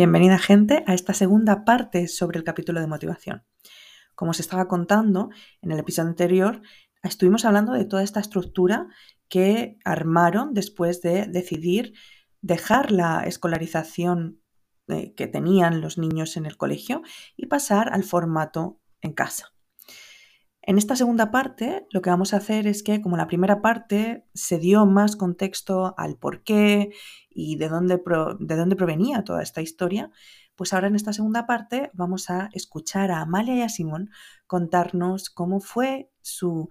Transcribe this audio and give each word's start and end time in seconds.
Bienvenida 0.00 0.38
gente 0.38 0.82
a 0.86 0.94
esta 0.94 1.12
segunda 1.12 1.66
parte 1.66 2.08
sobre 2.08 2.38
el 2.38 2.42
capítulo 2.42 2.80
de 2.80 2.86
motivación. 2.86 3.44
Como 4.14 4.30
os 4.30 4.40
estaba 4.40 4.66
contando 4.66 5.28
en 5.60 5.72
el 5.72 5.78
episodio 5.78 6.08
anterior, 6.08 6.62
estuvimos 7.02 7.44
hablando 7.44 7.74
de 7.74 7.84
toda 7.84 8.02
esta 8.02 8.18
estructura 8.18 8.88
que 9.28 9.76
armaron 9.84 10.54
después 10.54 11.02
de 11.02 11.26
decidir 11.26 11.92
dejar 12.40 12.92
la 12.92 13.24
escolarización 13.24 14.40
eh, 14.88 15.12
que 15.14 15.26
tenían 15.26 15.82
los 15.82 15.98
niños 15.98 16.38
en 16.38 16.46
el 16.46 16.56
colegio 16.56 17.02
y 17.36 17.44
pasar 17.44 17.92
al 17.92 18.02
formato 18.02 18.80
en 19.02 19.12
casa. 19.12 19.52
En 20.70 20.78
esta 20.78 20.94
segunda 20.94 21.32
parte 21.32 21.88
lo 21.90 22.00
que 22.00 22.10
vamos 22.10 22.32
a 22.32 22.36
hacer 22.36 22.68
es 22.68 22.84
que, 22.84 23.02
como 23.02 23.16
la 23.16 23.26
primera 23.26 23.60
parte 23.60 24.24
se 24.34 24.60
dio 24.60 24.86
más 24.86 25.16
contexto 25.16 25.96
al 25.98 26.16
por 26.16 26.44
qué 26.44 26.90
y 27.28 27.56
de 27.56 27.68
dónde, 27.68 28.00
de 28.38 28.54
dónde 28.56 28.76
provenía 28.76 29.24
toda 29.24 29.42
esta 29.42 29.62
historia, 29.62 30.12
pues 30.54 30.72
ahora 30.72 30.86
en 30.86 30.94
esta 30.94 31.12
segunda 31.12 31.44
parte 31.44 31.90
vamos 31.92 32.30
a 32.30 32.50
escuchar 32.52 33.10
a 33.10 33.20
Amalia 33.20 33.56
y 33.56 33.62
a 33.62 33.68
Simón 33.68 34.10
contarnos 34.46 35.28
cómo 35.28 35.58
fue 35.58 36.12
su 36.22 36.68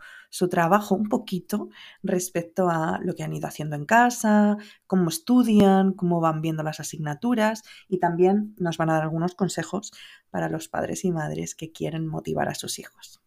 trabajo 0.49 0.95
un 0.95 1.09
poquito 1.09 1.67
respecto 2.01 2.69
a 2.69 3.01
lo 3.03 3.15
que 3.15 3.23
han 3.23 3.33
ido 3.33 3.49
haciendo 3.49 3.75
en 3.75 3.83
casa, 3.83 4.55
cómo 4.87 5.09
estudian, 5.09 5.91
cómo 5.91 6.21
van 6.21 6.39
viendo 6.41 6.63
las 6.63 6.79
asignaturas 6.79 7.63
y 7.89 7.99
también 7.99 8.55
nos 8.59 8.77
van 8.77 8.91
a 8.91 8.93
dar 8.93 9.03
algunos 9.03 9.35
consejos 9.35 9.91
para 10.29 10.47
los 10.47 10.69
padres 10.69 11.03
y 11.03 11.11
madres 11.11 11.53
que 11.53 11.73
quieren 11.73 12.07
motivar 12.07 12.47
a 12.47 12.55
sus 12.55 12.79
hijos. 12.79 13.19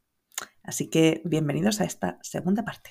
Así 0.65 0.89
que 0.89 1.23
bienvenidos 1.25 1.81
a 1.81 1.85
esta 1.85 2.19
segunda 2.23 2.65
parte. 2.65 2.91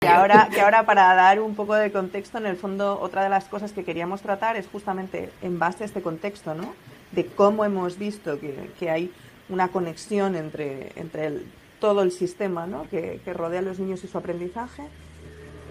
Que 0.00 0.08
ahora, 0.08 0.48
que 0.50 0.60
ahora 0.60 0.86
para 0.86 1.14
dar 1.14 1.40
un 1.40 1.54
poco 1.54 1.74
de 1.74 1.92
contexto, 1.92 2.38
en 2.38 2.46
el 2.46 2.56
fondo 2.56 2.98
otra 3.00 3.22
de 3.22 3.28
las 3.28 3.44
cosas 3.44 3.72
que 3.72 3.84
queríamos 3.84 4.22
tratar 4.22 4.56
es 4.56 4.66
justamente 4.66 5.30
en 5.42 5.58
base 5.58 5.84
a 5.84 5.86
este 5.86 6.02
contexto, 6.02 6.54
¿no? 6.54 6.74
De 7.12 7.26
cómo 7.26 7.64
hemos 7.64 7.98
visto 7.98 8.38
que, 8.40 8.90
hay 8.90 9.12
una 9.50 9.68
conexión 9.68 10.36
entre, 10.36 10.92
entre 10.96 11.42
todo 11.78 12.02
el 12.02 12.12
sistema 12.12 12.66
¿no? 12.66 12.88
que, 12.88 13.20
que 13.24 13.34
rodea 13.34 13.58
a 13.58 13.62
los 13.62 13.78
niños 13.78 14.02
y 14.04 14.08
su 14.08 14.16
aprendizaje 14.16 14.84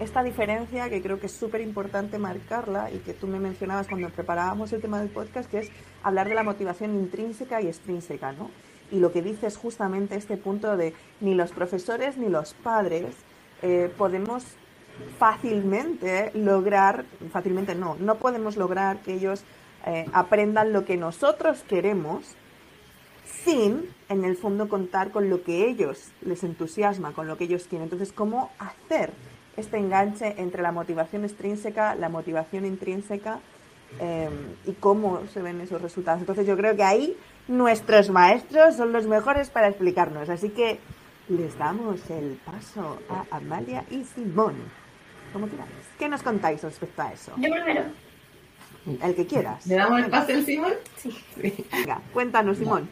esta 0.00 0.22
diferencia 0.22 0.88
que 0.90 1.02
creo 1.02 1.20
que 1.20 1.26
es 1.26 1.32
súper 1.32 1.60
importante 1.60 2.18
marcarla 2.18 2.90
y 2.90 2.98
que 2.98 3.14
tú 3.14 3.26
me 3.26 3.38
mencionabas 3.38 3.86
cuando 3.86 4.08
preparábamos 4.10 4.72
el 4.72 4.80
tema 4.80 4.98
del 4.98 5.08
podcast, 5.08 5.50
que 5.50 5.58
es 5.58 5.70
hablar 6.02 6.28
de 6.28 6.34
la 6.34 6.42
motivación 6.42 6.94
intrínseca 6.94 7.62
y 7.62 7.68
extrínseca, 7.68 8.32
¿no? 8.32 8.50
Y 8.90 8.98
lo 8.98 9.12
que 9.12 9.22
dice 9.22 9.46
es 9.46 9.56
justamente 9.56 10.16
este 10.16 10.36
punto 10.36 10.76
de 10.76 10.94
ni 11.20 11.34
los 11.34 11.52
profesores 11.52 12.16
ni 12.16 12.28
los 12.28 12.54
padres 12.54 13.14
eh, 13.62 13.90
podemos 13.96 14.44
fácilmente 15.18 16.30
lograr, 16.34 17.04
fácilmente 17.32 17.74
no, 17.74 17.96
no 17.98 18.16
podemos 18.16 18.56
lograr 18.56 18.98
que 18.98 19.14
ellos 19.14 19.44
eh, 19.86 20.06
aprendan 20.12 20.72
lo 20.72 20.84
que 20.84 20.96
nosotros 20.96 21.64
queremos 21.68 22.36
sin, 23.44 23.90
en 24.08 24.24
el 24.24 24.36
fondo, 24.36 24.68
contar 24.68 25.10
con 25.10 25.30
lo 25.30 25.42
que 25.42 25.68
ellos 25.68 26.10
les 26.22 26.44
entusiasma, 26.44 27.12
con 27.12 27.26
lo 27.26 27.36
que 27.36 27.44
ellos 27.44 27.66
quieren. 27.68 27.84
Entonces, 27.84 28.12
¿cómo 28.12 28.50
hacer 28.58 29.12
este 29.56 29.78
enganche 29.78 30.34
entre 30.38 30.62
la 30.62 30.72
motivación 30.72 31.24
extrínseca, 31.24 31.94
la 31.94 32.08
motivación 32.08 32.64
intrínseca 32.66 33.40
em, 33.98 34.32
y 34.66 34.72
cómo 34.72 35.20
se 35.32 35.42
ven 35.42 35.60
esos 35.60 35.80
resultados. 35.80 36.20
Entonces 36.20 36.46
yo 36.46 36.56
creo 36.56 36.76
que 36.76 36.84
ahí 36.84 37.16
nuestros 37.48 38.10
maestros 38.10 38.76
son 38.76 38.92
los 38.92 39.06
mejores 39.06 39.50
para 39.50 39.68
explicarnos. 39.68 40.28
Así 40.28 40.50
que 40.50 40.78
les 41.28 41.56
damos 41.56 42.10
el 42.10 42.38
paso 42.44 42.98
a 43.08 43.36
Amalia 43.36 43.84
y 43.90 44.04
Simón. 44.04 44.54
¿Cómo 45.32 45.48
quieras? 45.48 45.68
¿Qué 45.98 46.08
nos 46.08 46.22
contáis 46.22 46.62
respecto 46.62 47.02
a 47.02 47.12
eso? 47.12 47.32
Yo 47.36 47.50
primero. 47.50 47.82
El 49.02 49.14
que 49.14 49.26
quieras. 49.26 49.66
¿Le 49.66 49.76
damos 49.76 50.00
el 50.00 50.10
paso 50.10 50.32
al 50.32 50.44
Simón? 50.44 50.74
Sí. 50.96 51.16
Venga, 51.36 52.00
cuéntanos, 52.12 52.58
Simón. 52.58 52.88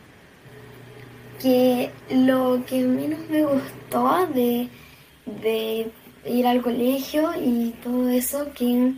Que 1.41 1.91
lo 2.11 2.63
que 2.67 2.85
menos 2.85 3.21
me 3.29 3.45
gustó 3.45 4.27
de, 4.29 4.69
de 5.27 5.91
ir 6.27 6.47
al 6.47 6.63
colegio 6.63 7.33
y 7.41 7.71
todo 7.83 8.09
eso, 8.09 8.49
que 8.55 8.93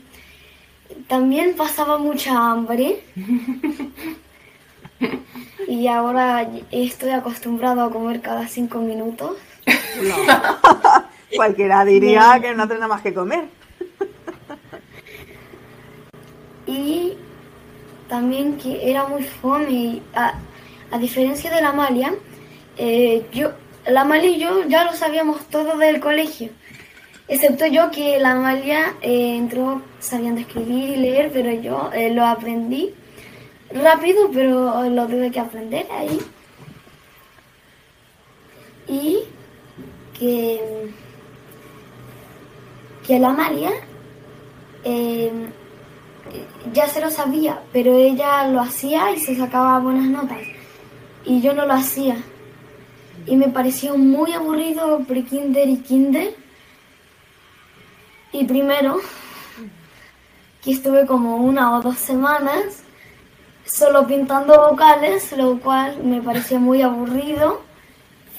también 1.09 1.57
pasaba 1.57 1.99
mucha 1.99 2.37
hambre. 2.37 3.03
y 5.69 5.87
ahora 5.87 6.49
estoy 6.71 7.11
acostumbrado 7.11 7.83
a 7.83 7.91
comer 7.91 8.21
cada 8.21 8.47
cinco 8.49 8.79
minutos. 8.79 9.37
Cualquiera 11.37 11.85
diría 11.85 12.39
que 12.41 12.55
no 12.55 12.67
tiene 12.67 12.81
nada 12.81 12.95
más 12.95 13.03
que 13.03 13.15
comer. 13.15 13.45
y 16.67 17.15
también 18.09 18.57
que 18.57 18.91
era 18.91 19.07
muy 19.07 19.23
fome. 19.23 20.01
A, 20.15 20.35
a 20.91 20.99
diferencia 20.99 21.51
de 21.51 21.61
la 21.61 21.73
Malia, 21.73 22.15
eh, 22.77 23.27
yo, 23.33 23.51
la 23.87 24.05
Malia 24.05 24.31
y 24.31 24.39
yo 24.39 24.65
ya 24.69 24.85
lo 24.85 24.93
sabíamos 24.93 25.45
todo 25.49 25.77
del 25.77 25.99
colegio. 25.99 26.51
Excepto 27.27 27.67
yo 27.67 27.91
que 27.91 28.19
la 28.21 28.33
Amalia 28.33 28.97
eh, 29.01 29.37
entró 29.37 29.81
sabiendo 29.99 30.43
escribir 30.43 30.91
y 30.91 30.97
leer, 30.97 31.31
pero 31.33 31.51
yo 31.53 31.91
eh, 31.95 32.11
lo 32.11 32.27
aprendí 32.27 32.93
rápido, 33.73 34.31
pero 34.33 34.89
lo 34.91 35.07
tuve 35.07 35.31
que 35.31 35.41
aprender 35.41 35.87
ahí. 35.91 36.21
Y 38.87 39.21
que, 40.19 40.61
que 43.07 43.19
la 43.19 43.31
María 43.31 43.71
eh, 44.85 45.33
ya 46.75 46.87
se 46.89 47.01
lo 47.01 47.11
sabía, 47.11 47.63
pero 47.73 47.97
ella 47.97 48.47
lo 48.49 48.61
hacía 48.61 49.13
y 49.13 49.19
se 49.19 49.35
sacaba 49.35 49.79
buenas 49.79 50.11
notas. 50.11 50.41
Y 51.25 51.41
yo 51.41 51.55
no 51.55 51.65
lo 51.65 51.73
hacía. 51.73 52.17
Y 53.25 53.37
me 53.37 53.49
pareció 53.49 53.97
muy 53.97 54.33
aburrido 54.33 54.99
pre-kinder 55.09 55.67
y 55.71 55.79
kinder 55.79 56.44
y 58.35 58.45
primero, 58.45 59.01
que 60.63 60.73
estuve 60.73 61.07
como 61.07 61.37
una 61.37 61.79
o 61.79 61.81
dos 61.81 61.97
semanas 61.97 62.83
solo 63.65 64.07
pintando 64.09 64.71
vocales, 64.71 65.33
lo 65.37 65.61
cual 65.61 66.03
me 66.03 66.21
parecía 66.21 66.59
muy 66.59 66.83
aburrido, 66.83 67.63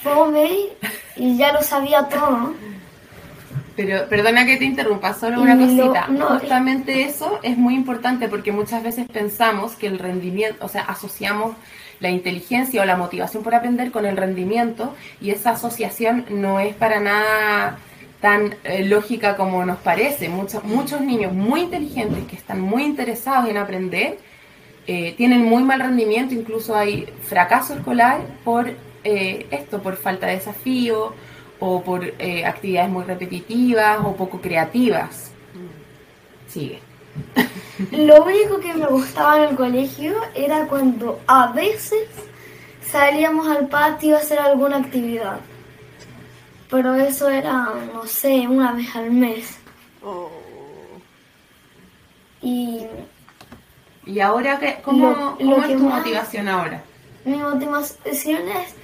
fome 0.03 0.50
y 1.16 1.38
ya 1.38 1.53
lo 1.53 1.61
sabía 1.61 2.09
todo. 2.09 2.53
Pero 3.78 4.07
perdona 4.09 4.45
que 4.45 4.57
te 4.57 4.66
interrumpa, 4.66 5.13
solo 5.13 5.41
una 5.41 5.57
cosita. 5.57 6.09
Justamente 6.39 7.03
eso 7.03 7.39
es 7.41 7.57
muy 7.57 7.73
importante 7.73 8.28
porque 8.28 8.51
muchas 8.51 8.84
veces 8.84 9.07
pensamos 9.07 9.75
que 9.75 9.88
el 9.88 9.97
rendimiento, 9.97 10.66
o 10.66 10.67
sea, 10.67 10.81
asociamos 10.84 11.55
la 12.01 12.09
inteligencia 12.09 12.81
o 12.81 12.85
la 12.85 12.97
motivación 12.97 13.44
por 13.44 13.55
aprender 13.55 13.91
con 13.91 14.05
el 14.05 14.17
rendimiento 14.17 14.94
y 15.22 15.31
esa 15.31 15.51
asociación 15.51 16.25
no 16.29 16.59
es 16.59 16.75
para 16.75 17.00
nada 17.00 17.79
tan 18.21 18.55
eh, 18.63 18.85
lógica 18.85 19.35
como 19.35 19.65
nos 19.65 19.77
parece. 19.79 20.29
Muchos, 20.29 20.63
muchos 20.63 21.01
niños 21.01 21.33
muy 21.33 21.61
inteligentes 21.61 22.25
que 22.25 22.35
están 22.35 22.61
muy 22.61 22.83
interesados 22.83 23.49
en 23.49 23.57
aprender 23.57 24.17
eh, 24.87 25.13
tienen 25.17 25.43
muy 25.43 25.63
mal 25.63 25.79
rendimiento, 25.79 26.35
incluso 26.35 26.75
hay 26.75 27.07
fracaso 27.23 27.73
escolar 27.73 28.21
por 28.43 28.71
eh, 29.03 29.47
esto, 29.51 29.81
por 29.81 29.97
falta 29.97 30.27
de 30.27 30.33
desafío 30.33 31.13
o 31.59 31.81
por 31.81 32.03
actividades 32.45 32.91
muy 32.91 33.03
repetitivas 33.05 33.99
o 34.03 34.15
poco 34.15 34.41
creativas. 34.41 35.31
Sigue. 36.47 36.79
Lo 37.91 38.23
único 38.23 38.59
que 38.59 38.73
me 38.73 38.85
gustaba 38.87 39.37
en 39.37 39.49
el 39.49 39.55
colegio 39.55 40.13
era 40.35 40.67
cuando 40.67 41.19
a 41.27 41.47
veces 41.53 42.07
salíamos 42.91 43.47
al 43.47 43.67
patio 43.67 44.16
a 44.16 44.19
hacer 44.19 44.40
alguna 44.40 44.78
actividad 44.78 45.40
pero 46.75 46.93
eso 46.95 47.29
era, 47.29 47.69
no 47.93 48.05
sé, 48.05 48.45
una 48.49 48.73
vez 48.73 48.93
al 48.97 49.09
mes. 49.09 49.57
Oh. 50.03 50.29
Y, 52.41 52.81
¿Y 54.05 54.19
ahora 54.19 54.59
qué, 54.59 54.79
cómo, 54.83 55.37
es 55.39 55.77
tu 55.77 55.79
motivación 55.85 56.49
ahora? 56.49 56.83
Mi 57.23 57.37
motivación 57.37 58.41
es 58.49 58.75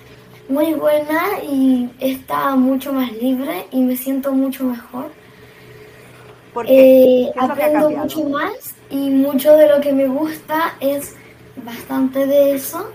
muy 0.47 0.73
buena 0.73 1.43
y 1.43 1.89
está 1.99 2.55
mucho 2.55 2.93
más 2.93 3.11
libre 3.11 3.67
y 3.71 3.81
me 3.81 3.97
siento 3.97 4.31
mucho 4.31 4.63
mejor. 4.63 5.11
Porque 6.53 7.23
eh, 7.23 7.33
aprendo 7.37 7.89
mucho 7.89 8.23
más 8.29 8.73
y 8.89 9.09
mucho 9.09 9.51
de 9.57 9.67
lo 9.67 9.81
que 9.81 9.91
me 9.91 10.07
gusta 10.07 10.75
es 10.79 11.17
bastante 11.57 12.25
de 12.25 12.55
eso. 12.55 12.89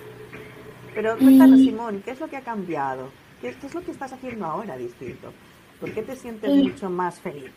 Pero 0.95 1.19
cuéntanos, 1.19 1.61
Simón, 1.61 2.01
¿qué 2.03 2.13
es 2.13 2.21
lo 2.21 2.29
que 2.29 2.39
ha 2.39 2.41
cambiado? 2.41 3.11
¿Qué, 3.41 3.49
es 3.49 3.75
lo 3.75 3.83
que 3.83 3.91
estás 3.91 4.13
haciendo 4.13 4.47
ahora 4.47 4.77
distinto? 4.77 5.33
¿Por 5.81 5.93
qué 5.93 6.03
te 6.03 6.17
sientes 6.17 6.51
mucho 6.51 6.89
más 6.89 7.21
feliz? 7.21 7.51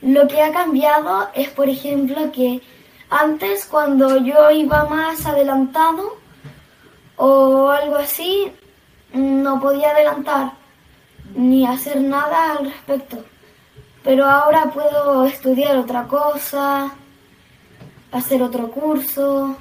Lo 0.00 0.26
que 0.28 0.42
ha 0.42 0.52
cambiado 0.52 1.28
es, 1.34 1.48
por 1.50 1.68
ejemplo, 1.68 2.30
que 2.32 2.60
antes 3.10 3.66
cuando 3.66 4.18
yo 4.18 4.50
iba 4.50 4.84
más 4.84 5.26
adelantado 5.26 6.16
o 7.16 7.68
algo 7.68 7.96
así, 7.96 8.52
no 9.12 9.60
podía 9.60 9.90
adelantar 9.90 10.52
ni 11.34 11.66
hacer 11.66 12.00
nada 12.00 12.52
al 12.52 12.66
respecto. 12.66 13.24
pero 14.02 14.24
ahora 14.24 14.70
puedo 14.72 15.24
estudiar 15.24 15.76
otra 15.76 16.08
cosa, 16.08 16.92
hacer 18.10 18.42
otro 18.42 18.68
curso, 18.70 19.56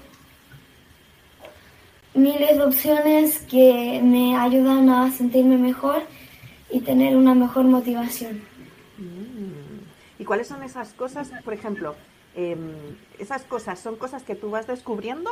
miles 2.14 2.58
de 2.58 2.64
opciones 2.64 3.40
que 3.40 4.02
me 4.04 4.38
ayudan 4.38 4.90
a 4.90 5.12
sentirme 5.12 5.58
mejor 5.58 6.04
y 6.70 6.82
tener 6.82 7.16
una 7.16 7.34
mejor 7.36 7.66
motivación. 7.66 8.42
Mm. 8.98 10.22
¿Y 10.22 10.26
cuáles 10.26 10.48
son 10.48 10.64
esas 10.64 10.94
cosas, 10.94 11.32
por 11.44 11.54
ejemplo, 11.54 11.96
em, 12.36 12.74
esas 13.20 13.44
cosas 13.44 13.80
son 13.80 13.96
cosas 13.96 14.24
que 14.24 14.36
tú 14.36 14.52
vas 14.52 14.68
descubriendo 14.68 15.30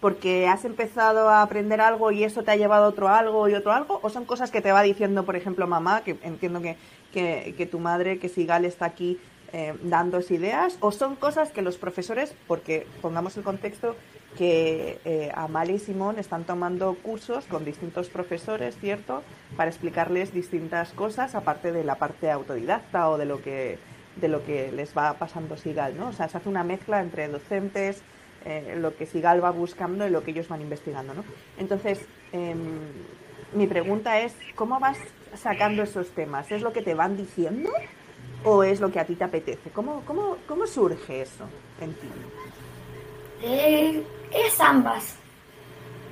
porque 0.00 0.48
has 0.48 0.64
empezado 0.64 1.28
a 1.28 1.42
aprender 1.42 1.80
algo 1.80 2.10
y 2.10 2.24
eso 2.24 2.42
te 2.42 2.50
ha 2.50 2.56
llevado 2.56 2.86
a 2.86 2.88
otro 2.88 3.08
algo 3.08 3.48
y 3.48 3.54
otro 3.54 3.72
algo? 3.72 4.00
¿O 4.02 4.10
son 4.10 4.24
cosas 4.24 4.50
que 4.50 4.60
te 4.60 4.72
va 4.72 4.82
diciendo, 4.82 5.24
por 5.24 5.36
ejemplo, 5.36 5.66
mamá, 5.68 6.02
que 6.02 6.16
entiendo 6.22 6.60
que, 6.60 6.76
que, 7.12 7.68
tu 7.70 7.78
madre, 7.78 8.18
que 8.18 8.28
Sigal 8.28 8.64
está 8.64 8.86
aquí 8.86 9.20
eh, 9.52 9.74
dando 9.82 10.18
ideas? 10.28 10.76
¿O 10.80 10.90
son 10.90 11.14
cosas 11.14 11.52
que 11.52 11.62
los 11.62 11.76
profesores, 11.76 12.34
porque 12.48 12.86
pongamos 13.00 13.36
el 13.36 13.44
contexto, 13.44 13.94
que 14.36 14.98
eh, 15.04 15.30
Amal 15.34 15.70
y 15.70 15.78
Simón 15.78 16.18
están 16.18 16.44
tomando 16.44 16.94
cursos 16.94 17.44
con 17.46 17.64
distintos 17.64 18.08
profesores, 18.08 18.76
¿cierto?, 18.78 19.22
para 19.56 19.70
explicarles 19.70 20.32
distintas 20.32 20.92
cosas, 20.92 21.34
aparte 21.34 21.72
de 21.72 21.84
la 21.84 21.96
parte 21.96 22.30
autodidacta 22.30 23.10
o 23.10 23.18
de 23.18 23.26
lo 23.26 23.42
que 23.42 23.78
de 24.16 24.28
lo 24.28 24.44
que 24.44 24.70
les 24.72 24.96
va 24.96 25.14
pasando 25.14 25.56
Sigal, 25.56 25.96
¿no? 25.96 26.08
O 26.08 26.12
sea, 26.12 26.28
se 26.28 26.36
hace 26.36 26.48
una 26.48 26.64
mezcla 26.64 27.00
entre 27.00 27.28
docentes, 27.28 28.02
eh, 28.44 28.76
lo 28.78 28.96
que 28.96 29.06
Sigal 29.06 29.42
va 29.42 29.50
buscando 29.50 30.06
y 30.06 30.10
lo 30.10 30.22
que 30.22 30.32
ellos 30.32 30.48
van 30.48 30.60
investigando. 30.60 31.14
¿no? 31.14 31.24
Entonces, 31.58 32.04
em, 32.32 32.58
mi 33.54 33.66
pregunta 33.66 34.20
es, 34.20 34.34
¿cómo 34.54 34.80
vas 34.80 34.98
sacando 35.34 35.82
esos 35.82 36.10
temas? 36.10 36.50
¿Es 36.50 36.62
lo 36.62 36.72
que 36.72 36.82
te 36.82 36.94
van 36.94 37.16
diciendo 37.16 37.70
o 38.44 38.64
es 38.64 38.80
lo 38.80 38.90
que 38.90 39.00
a 39.00 39.04
ti 39.04 39.14
te 39.14 39.24
apetece? 39.24 39.70
¿Cómo, 39.70 40.02
cómo, 40.06 40.38
cómo 40.46 40.66
surge 40.66 41.22
eso 41.22 41.44
en 41.80 41.94
ti? 41.94 42.08
Eh, 43.44 44.02
es 44.34 44.60
ambas. 44.60 45.16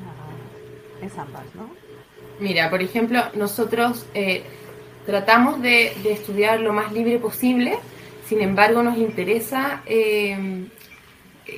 Ah, 0.07 1.05
es 1.05 1.17
ambas, 1.19 1.45
¿no? 1.55 1.71
Mira, 2.39 2.71
por 2.71 2.83
ejemplo, 2.83 3.23
nosotros 3.35 4.07
eh, 4.15 4.45
tratamos 5.07 5.61
de, 5.61 5.93
de, 6.03 6.13
estudiar 6.13 6.61
lo 6.61 6.73
más 6.73 6.93
libre 6.93 7.19
posible, 7.19 7.79
sin 8.27 8.41
embargo 8.41 8.83
nos 8.83 8.97
interesa 8.97 9.83
em, 9.87 10.71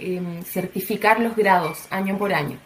Em, 0.01 0.43
certificar 0.43 1.21
los 1.21 1.37
grados 1.37 1.87
año 1.91 2.17
por 2.17 2.33
año. 2.33 2.59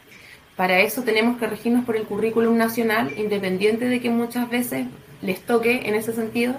Para 0.54 0.80
eso 0.80 1.02
tenemos 1.02 1.38
que 1.38 1.46
regirnos 1.46 1.84
por 1.84 1.96
el 1.96 2.04
currículum 2.04 2.56
nacional, 2.56 3.12
independiente 3.16 3.86
de 3.86 4.00
que 4.00 4.10
muchas 4.10 4.48
veces 4.48 4.86
les 5.22 5.40
toque, 5.40 5.82
en 5.86 5.94
ese 5.94 6.12
sentido, 6.12 6.54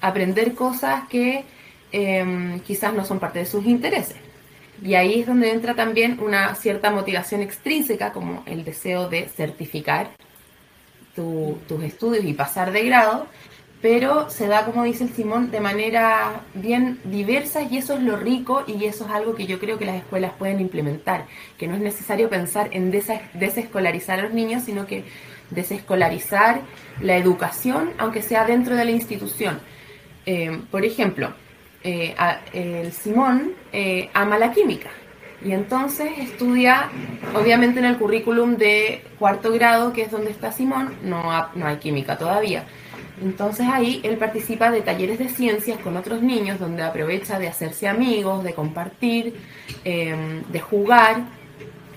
aprender 0.00 0.54
cosas 0.54 1.08
que 1.08 1.44
em, 1.92 2.60
quizás 2.60 2.94
no 2.94 3.04
son 3.04 3.18
parte 3.18 3.40
de 3.40 3.46
sus 3.46 3.66
intereses. 3.66 4.16
Y 4.82 4.94
ahí 4.94 5.20
es 5.20 5.26
donde 5.26 5.52
entra 5.52 5.74
también 5.74 6.18
una 6.20 6.54
cierta 6.56 6.90
motivación 6.90 7.40
extrínseca, 7.40 8.12
como 8.12 8.42
el 8.46 8.64
deseo 8.64 9.08
de 9.08 9.28
certificar 9.28 10.10
tus 11.14 11.82
estudios 11.84 12.24
y 12.24 12.32
pasar 12.32 12.72
de 12.72 12.84
grado, 12.86 13.26
pero 13.80 14.30
se 14.30 14.46
da, 14.46 14.64
como 14.64 14.84
dice 14.84 15.04
el 15.04 15.10
Simón, 15.10 15.50
de 15.50 15.60
manera 15.60 16.42
bien 16.54 17.00
diversa 17.04 17.62
y 17.62 17.76
eso 17.76 17.94
es 17.94 18.02
lo 18.02 18.16
rico 18.16 18.64
y 18.66 18.84
eso 18.84 19.04
es 19.04 19.10
algo 19.10 19.34
que 19.34 19.46
yo 19.46 19.58
creo 19.58 19.76
que 19.76 19.84
las 19.84 19.96
escuelas 19.96 20.32
pueden 20.38 20.60
implementar, 20.60 21.26
que 21.58 21.66
no 21.66 21.74
es 21.74 21.80
necesario 21.80 22.30
pensar 22.30 22.68
en 22.72 22.90
desescolarizar 22.90 24.20
a 24.20 24.22
los 24.22 24.32
niños, 24.32 24.62
sino 24.64 24.86
que 24.86 25.04
desescolarizar 25.50 26.62
la 27.00 27.16
educación, 27.16 27.90
aunque 27.98 28.22
sea 28.22 28.44
dentro 28.44 28.76
de 28.76 28.84
la 28.84 28.92
institución. 28.92 29.60
Eh, 30.26 30.60
por 30.70 30.84
ejemplo, 30.84 31.34
eh, 31.84 32.14
el 32.52 32.92
Simón 32.92 33.54
eh, 33.72 34.10
ama 34.14 34.38
la 34.38 34.52
química. 34.52 34.90
Y 35.44 35.52
entonces 35.52 36.12
estudia, 36.18 36.88
obviamente 37.34 37.80
en 37.80 37.86
el 37.86 37.98
currículum 37.98 38.56
de 38.56 39.02
cuarto 39.18 39.52
grado, 39.52 39.92
que 39.92 40.02
es 40.02 40.10
donde 40.10 40.30
está 40.30 40.52
Simón, 40.52 40.94
no, 41.02 41.22
no 41.54 41.66
hay 41.66 41.76
química 41.78 42.16
todavía. 42.16 42.64
Entonces 43.20 43.66
ahí 43.70 44.00
él 44.04 44.16
participa 44.16 44.70
de 44.70 44.82
talleres 44.82 45.18
de 45.18 45.28
ciencias 45.28 45.78
con 45.78 45.96
otros 45.96 46.22
niños 46.22 46.58
donde 46.58 46.82
aprovecha 46.82 47.38
de 47.38 47.48
hacerse 47.48 47.88
amigos, 47.88 48.42
de 48.42 48.54
compartir, 48.54 49.34
em, 49.84 50.42
de 50.44 50.60
jugar 50.60 51.22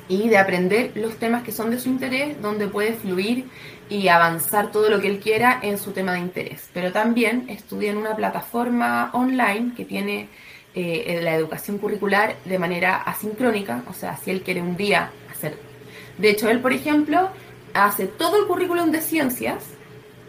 y 0.07 0.29
de 0.29 0.37
aprender 0.37 0.91
los 0.95 1.15
temas 1.17 1.43
que 1.43 1.51
son 1.51 1.71
de 1.71 1.79
su 1.79 1.89
interés, 1.89 2.39
donde 2.41 2.67
puede 2.67 2.93
fluir 2.93 3.45
y 3.89 4.07
avanzar 4.07 4.71
todo 4.71 4.89
lo 4.89 4.99
que 4.99 5.07
él 5.07 5.19
quiera 5.19 5.59
en 5.61 5.77
su 5.77 5.91
tema 5.91 6.13
de 6.13 6.19
interés. 6.19 6.69
Pero 6.73 6.91
también 6.91 7.45
estudia 7.49 7.91
en 7.91 7.97
una 7.97 8.15
plataforma 8.15 9.11
online 9.13 9.73
que 9.75 9.85
tiene 9.85 10.29
eh, 10.73 11.19
la 11.23 11.35
educación 11.35 11.77
curricular 11.77 12.35
de 12.45 12.59
manera 12.59 12.97
asincrónica, 12.97 13.83
o 13.89 13.93
sea, 13.93 14.17
si 14.17 14.31
él 14.31 14.41
quiere 14.41 14.61
un 14.61 14.75
día 14.75 15.11
hacer... 15.31 15.57
De 16.17 16.29
hecho, 16.29 16.49
él, 16.49 16.59
por 16.59 16.73
ejemplo, 16.73 17.29
hace 17.73 18.07
todo 18.07 18.39
el 18.39 18.47
currículum 18.47 18.91
de 18.91 19.01
ciencias 19.01 19.63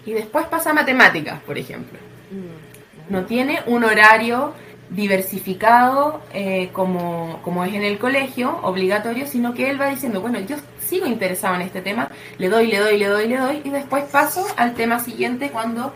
y 0.04 0.12
después 0.12 0.46
pasa 0.46 0.70
a 0.70 0.74
matemáticas, 0.74 1.40
por 1.42 1.58
ejemplo. 1.58 1.98
Mm. 2.30 3.12
No 3.12 3.24
tiene 3.24 3.60
un 3.66 3.84
horario 3.84 4.52
diversificado 4.90 6.22
eh, 6.32 6.70
como, 6.72 7.40
como, 7.42 7.64
es 7.64 7.74
en 7.74 7.82
el 7.82 7.98
colegio, 7.98 8.58
obligatorio, 8.62 9.26
sino 9.26 9.54
que 9.54 9.70
él 9.70 9.80
va 9.80 9.88
diciendo, 9.88 10.20
bueno, 10.20 10.38
yo 10.40 10.56
sigo 10.86 11.06
interesado 11.06 11.54
en 11.56 11.62
este 11.62 11.82
tema, 11.82 12.10
le 12.38 12.48
doy, 12.48 12.68
le 12.68 12.78
doy, 12.78 12.98
le 12.98 13.06
doy, 13.06 13.28
le 13.28 13.36
doy, 13.36 13.60
y 13.64 13.70
después 13.70 14.04
paso 14.04 14.46
al 14.56 14.74
tema 14.74 14.98
siguiente 15.00 15.50
cuando 15.50 15.92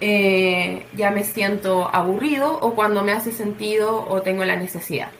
eh, 0.00 0.86
ya 0.96 1.10
me 1.10 1.24
siento 1.24 1.88
aburrido 1.94 2.58
o 2.60 2.74
cuando 2.74 3.02
me 3.02 3.12
hace 3.12 3.32
sentido 3.32 4.06
o 4.08 4.22
tengo 4.22 4.44
la 4.44 4.56
necesidad. 4.56 5.10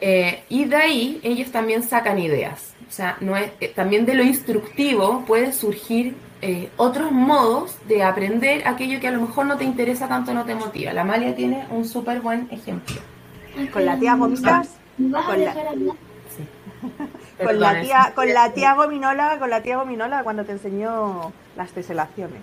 Eh, 0.00 0.42
y 0.48 0.64
de 0.64 0.76
ahí 0.76 1.20
ellos 1.22 1.50
también 1.50 1.82
sacan 1.82 2.18
ideas. 2.18 2.74
O 2.88 2.92
sea, 2.92 3.16
no 3.20 3.36
es, 3.36 3.50
también 3.74 4.04
de 4.04 4.14
lo 4.14 4.22
instructivo 4.22 5.24
puede 5.26 5.52
surgir 5.52 6.14
eh, 6.42 6.68
otros 6.76 7.12
modos 7.12 7.76
de 7.86 8.02
aprender 8.02 8.66
aquello 8.66 9.00
que 9.00 9.08
a 9.08 9.12
lo 9.12 9.20
mejor 9.20 9.46
no 9.46 9.56
te 9.56 9.64
interesa 9.64 10.08
tanto, 10.08 10.34
no 10.34 10.44
te 10.44 10.54
motiva. 10.54 10.92
La 10.92 11.04
Malia 11.04 11.34
tiene 11.34 11.64
un 11.70 11.86
súper 11.86 12.20
buen 12.20 12.48
ejemplo. 12.50 12.96
Con 13.72 13.86
la 13.86 13.98
tía 13.98 14.16
Gomitas. 14.16 14.70
Con 14.98 15.44
la... 15.44 15.54
con 17.44 17.60
la 17.60 17.80
tía, 17.80 18.12
con 18.14 18.32
la 18.32 18.52
tía 18.52 18.74
Gominola, 18.74 19.38
con 19.38 19.50
la 19.50 19.62
tía 19.62 19.76
Gominola 19.76 20.22
cuando 20.22 20.44
te 20.44 20.52
enseñó 20.52 21.32
las 21.56 21.70
teselaciones. 21.70 22.42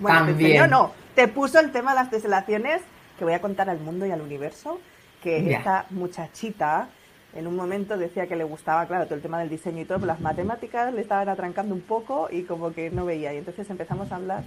Bueno, 0.00 0.24
te 0.26 0.30
enseñó, 0.32 0.66
no, 0.66 0.92
te 1.14 1.28
puso 1.28 1.60
el 1.60 1.72
tema 1.72 1.92
de 1.92 2.00
las 2.00 2.10
teselaciones 2.10 2.82
que 3.18 3.24
voy 3.24 3.34
a 3.34 3.40
contar 3.40 3.70
al 3.70 3.78
mundo 3.78 4.06
y 4.06 4.10
al 4.10 4.20
universo, 4.20 4.80
que 5.22 5.52
esta 5.52 5.86
muchachita 5.90 6.88
en 7.34 7.46
un 7.46 7.56
momento 7.56 7.96
decía 7.96 8.26
que 8.26 8.36
le 8.36 8.44
gustaba, 8.44 8.86
claro, 8.86 9.04
todo 9.04 9.16
el 9.16 9.22
tema 9.22 9.40
del 9.40 9.48
diseño 9.48 9.82
y 9.82 9.84
todo, 9.84 9.98
pero 9.98 10.06
las 10.06 10.20
matemáticas 10.20 10.92
le 10.92 11.00
estaban 11.00 11.28
atrancando 11.28 11.74
un 11.74 11.80
poco 11.80 12.28
y 12.30 12.42
como 12.42 12.72
que 12.72 12.90
no 12.90 13.04
veía. 13.04 13.32
Y 13.34 13.38
entonces 13.38 13.68
empezamos 13.70 14.12
a 14.12 14.16
hablar 14.16 14.44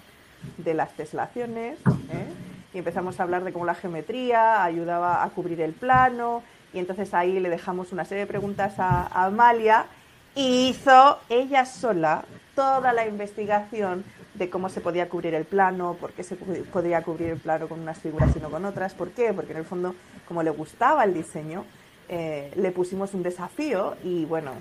de 0.58 0.74
las 0.74 0.94
teslaciones 0.94 1.80
¿eh? 2.12 2.28
y 2.74 2.78
empezamos 2.78 3.20
a 3.20 3.24
hablar 3.24 3.44
de 3.44 3.52
cómo 3.52 3.66
la 3.66 3.76
geometría 3.76 4.64
ayudaba 4.64 5.24
a 5.24 5.30
cubrir 5.30 5.60
el 5.62 5.74
plano 5.74 6.44
y 6.74 6.80
entonces 6.80 7.14
ahí 7.14 7.40
le 7.40 7.50
dejamos 7.50 7.92
una 7.92 8.06
serie 8.06 8.26
de 8.26 8.28
preguntas 8.28 8.80
a, 8.80 9.26
Amalia 9.26 9.86
y 10.36 10.70
hizo 10.70 11.20
ella 11.30 11.66
sola 11.66 12.26
toda 12.56 12.94
la 12.94 13.08
investigación 13.08 14.04
de 14.34 14.50
cómo 14.50 14.70
se 14.70 14.82
podía 14.82 15.10
cubrir 15.10 15.34
el 15.34 15.46
plano, 15.46 15.96
por 16.00 16.14
qué 16.14 16.24
se 16.24 16.36
podía 16.36 17.02
cubrir 17.02 17.30
el 17.30 17.40
plano 17.40 17.68
con 17.68 17.80
unas 17.80 17.98
figuras 18.00 18.36
y 18.36 18.40
no 18.40 18.50
con 18.50 18.66
otras, 18.66 18.94
¿por 18.94 19.10
qué? 19.10 19.34
Porque 19.34 19.54
en 19.54 19.60
el 19.60 19.66
fondo, 19.66 19.96
como 20.28 20.44
le 20.44 20.52
gustaba 20.52 21.04
el 21.04 21.14
diseño, 21.14 21.66
eh, 22.10 22.52
le 22.56 22.72
pusimos 22.72 23.14
un 23.14 23.24
desafío 23.24 23.96
y 24.04 24.26
bueno, 24.26 24.52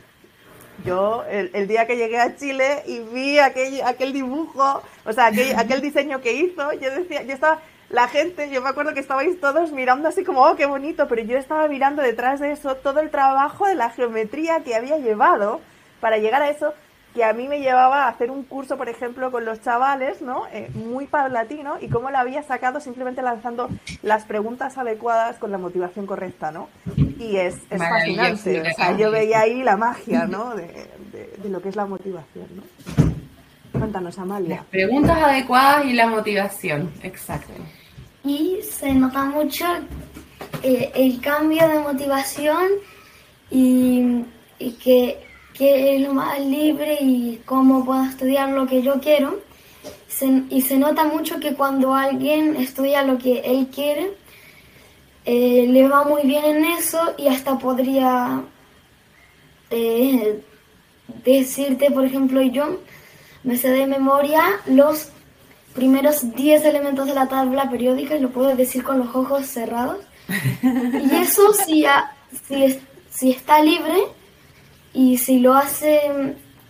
yo 0.84 1.24
el, 1.28 1.68
día 1.68 1.86
que 1.86 1.96
llegué 1.96 2.18
a 2.18 2.36
Chile 2.36 2.82
y 2.86 3.00
vi 3.00 3.38
aquel, 3.38 3.82
aquel 3.82 4.12
dibujo, 4.12 4.82
o 5.04 5.12
sea, 5.12 5.26
aquel, 5.26 5.54
aquel, 5.58 5.80
diseño 5.80 6.20
que 6.20 6.32
hizo, 6.32 6.72
yo 6.74 6.90
decía, 6.90 7.22
yo 7.22 7.32
estaba, 7.32 7.60
la 7.88 8.08
gente, 8.08 8.50
yo 8.50 8.62
me 8.62 8.68
acuerdo 8.68 8.94
que 8.94 9.00
estabais 9.00 9.40
todos 9.40 9.72
mirando 9.72 10.08
así 10.08 10.24
como, 10.24 10.42
oh, 10.42 10.56
qué 10.56 10.66
bonito, 10.66 11.06
pero 11.08 11.22
yo 11.22 11.38
estaba 11.38 11.68
mirando 11.68 12.02
detrás 12.02 12.40
de 12.40 12.52
eso 12.52 12.76
todo 12.76 13.00
el 13.00 13.10
trabajo 13.10 13.66
de 13.66 13.74
la 13.74 13.90
geometría 13.90 14.60
que 14.64 14.74
había 14.74 14.98
llevado 14.98 15.60
para 16.00 16.18
llegar 16.18 16.42
a 16.42 16.50
eso 16.50 16.74
que 17.16 17.24
a 17.24 17.32
mí 17.32 17.48
me 17.48 17.60
llevaba 17.60 18.04
a 18.04 18.08
hacer 18.08 18.30
un 18.30 18.42
curso, 18.42 18.76
por 18.76 18.90
ejemplo, 18.90 19.30
con 19.32 19.46
los 19.46 19.62
chavales, 19.62 20.20
¿no? 20.20 20.46
Eh, 20.52 20.68
muy 20.74 21.06
paulatino 21.06 21.78
y 21.80 21.88
cómo 21.88 22.10
lo 22.10 22.18
había 22.18 22.42
sacado 22.42 22.78
simplemente 22.78 23.22
lanzando 23.22 23.70
las 24.02 24.26
preguntas 24.26 24.76
adecuadas 24.76 25.38
con 25.38 25.50
la 25.50 25.56
motivación 25.56 26.04
correcta, 26.04 26.50
¿no? 26.50 26.68
Y 27.18 27.36
es, 27.36 27.56
fascinante. 27.70 28.60
O 28.60 28.74
sea, 28.74 28.94
yo 28.98 29.10
veía 29.10 29.40
ahí 29.40 29.62
la 29.62 29.78
magia, 29.78 30.26
¿no? 30.26 30.54
De, 30.54 30.90
lo 31.48 31.62
que 31.62 31.70
es 31.70 31.76
la 31.76 31.86
motivación, 31.86 32.48
¿no? 32.54 33.80
Cuéntanos, 33.80 34.18
Amalia. 34.18 34.56
Las 34.56 34.64
preguntas 34.66 35.16
adecuadas 35.16 35.86
y 35.86 35.94
la 35.94 36.08
motivación, 36.08 36.92
exacto. 37.02 37.54
Y 38.24 38.58
se 38.62 38.92
nota 38.92 39.24
mucho 39.24 39.64
eh, 40.62 40.92
el 40.94 41.18
cambio 41.22 41.66
de 41.66 41.78
motivación 41.78 42.68
y, 43.50 44.22
y 44.58 44.72
que 44.72 45.25
que 45.56 45.96
es 45.96 46.02
lo 46.02 46.12
más 46.12 46.38
libre 46.40 46.98
y 47.00 47.40
cómo 47.44 47.84
puedo 47.84 48.04
estudiar 48.04 48.50
lo 48.50 48.66
que 48.66 48.82
yo 48.82 49.00
quiero. 49.00 49.40
y 50.50 50.60
se 50.62 50.78
nota 50.78 51.04
mucho 51.04 51.40
que 51.40 51.54
cuando 51.54 51.94
alguien 51.94 52.56
estudia 52.56 53.02
lo 53.02 53.18
que 53.18 53.40
él 53.40 53.68
quiere, 53.74 54.12
eh, 55.24 55.66
le 55.68 55.88
va 55.88 56.04
muy 56.04 56.22
bien 56.22 56.44
en 56.44 56.64
eso 56.64 57.14
y 57.18 57.28
hasta 57.28 57.58
podría 57.58 58.42
eh, 59.70 60.42
decirte, 61.24 61.90
por 61.90 62.04
ejemplo, 62.04 62.40
yo 62.42 62.80
me 63.42 63.56
sé 63.56 63.70
de 63.70 63.86
memoria 63.86 64.42
los 64.66 65.10
primeros 65.74 66.34
10 66.34 66.64
elementos 66.64 67.06
de 67.06 67.14
la 67.14 67.28
tabla 67.28 67.68
periódica 67.70 68.16
y 68.16 68.20
lo 68.20 68.30
puedo 68.30 68.54
decir 68.56 68.82
con 68.82 68.98
los 68.98 69.14
ojos 69.14 69.46
cerrados. 69.46 69.98
Y 70.62 71.14
eso 71.16 71.52
si, 71.52 71.84
si, 72.48 72.80
si 73.10 73.30
está 73.30 73.62
libre 73.62 73.94
y 74.96 75.18
si 75.18 75.40
lo 75.40 75.54
hace 75.54 76.00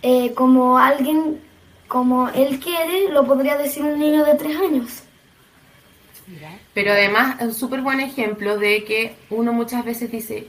eh, 0.01 0.33
como 0.33 0.77
alguien, 0.77 1.39
como 1.87 2.27
él 2.27 2.59
quiere, 2.59 3.09
lo 3.09 3.25
podría 3.25 3.57
decir 3.57 3.83
un 3.83 3.97
niño 3.97 4.25
de 4.25 4.35
3 4.35 4.57
años. 4.57 5.03
Pero 6.73 6.91
además, 6.91 7.41
un 7.41 7.53
súper 7.53 7.81
buen 7.81 8.01
ejemplo 8.01 8.57
de 8.57 8.83
que 8.83 9.15
uno 9.29 9.53
muchas 9.53 9.85
veces 9.85 10.11
dice, 10.11 10.45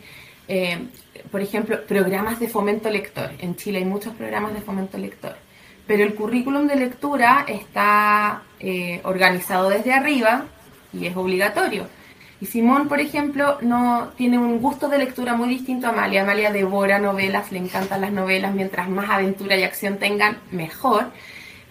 eh, 0.48 0.88
por 1.30 1.40
ejemplo, 1.40 1.80
programas 1.86 2.40
de 2.40 2.48
fomento 2.48 2.90
lector. 2.90 3.30
En 3.38 3.54
Chile 3.54 3.78
hay 3.78 3.84
muchos 3.84 4.12
programas 4.14 4.54
de 4.54 4.60
fomento 4.60 4.98
lector. 4.98 5.36
Pero 5.86 6.02
el 6.02 6.16
currículum 6.16 6.66
de 6.66 6.74
lectura 6.74 7.44
está 7.46 8.42
eh, 8.58 9.00
organizado 9.04 9.70
desde 9.70 9.92
arriba 9.92 10.46
y 10.92 11.06
es 11.06 11.16
obligatorio. 11.16 11.86
Y 12.40 12.46
Simón, 12.46 12.86
por 12.86 13.00
ejemplo, 13.00 13.58
no 13.62 14.10
tiene 14.16 14.38
un 14.38 14.60
gusto 14.60 14.88
de 14.88 14.98
lectura 14.98 15.34
muy 15.34 15.48
distinto 15.48 15.88
a 15.88 15.90
Amalia. 15.90 16.22
Amalia 16.22 16.52
devora 16.52 17.00
novelas, 17.00 17.50
le 17.50 17.58
encantan 17.58 18.00
las 18.00 18.12
novelas, 18.12 18.54
mientras 18.54 18.88
más 18.88 19.10
aventura 19.10 19.56
y 19.56 19.64
acción 19.64 19.98
tengan, 19.98 20.38
mejor. 20.52 21.10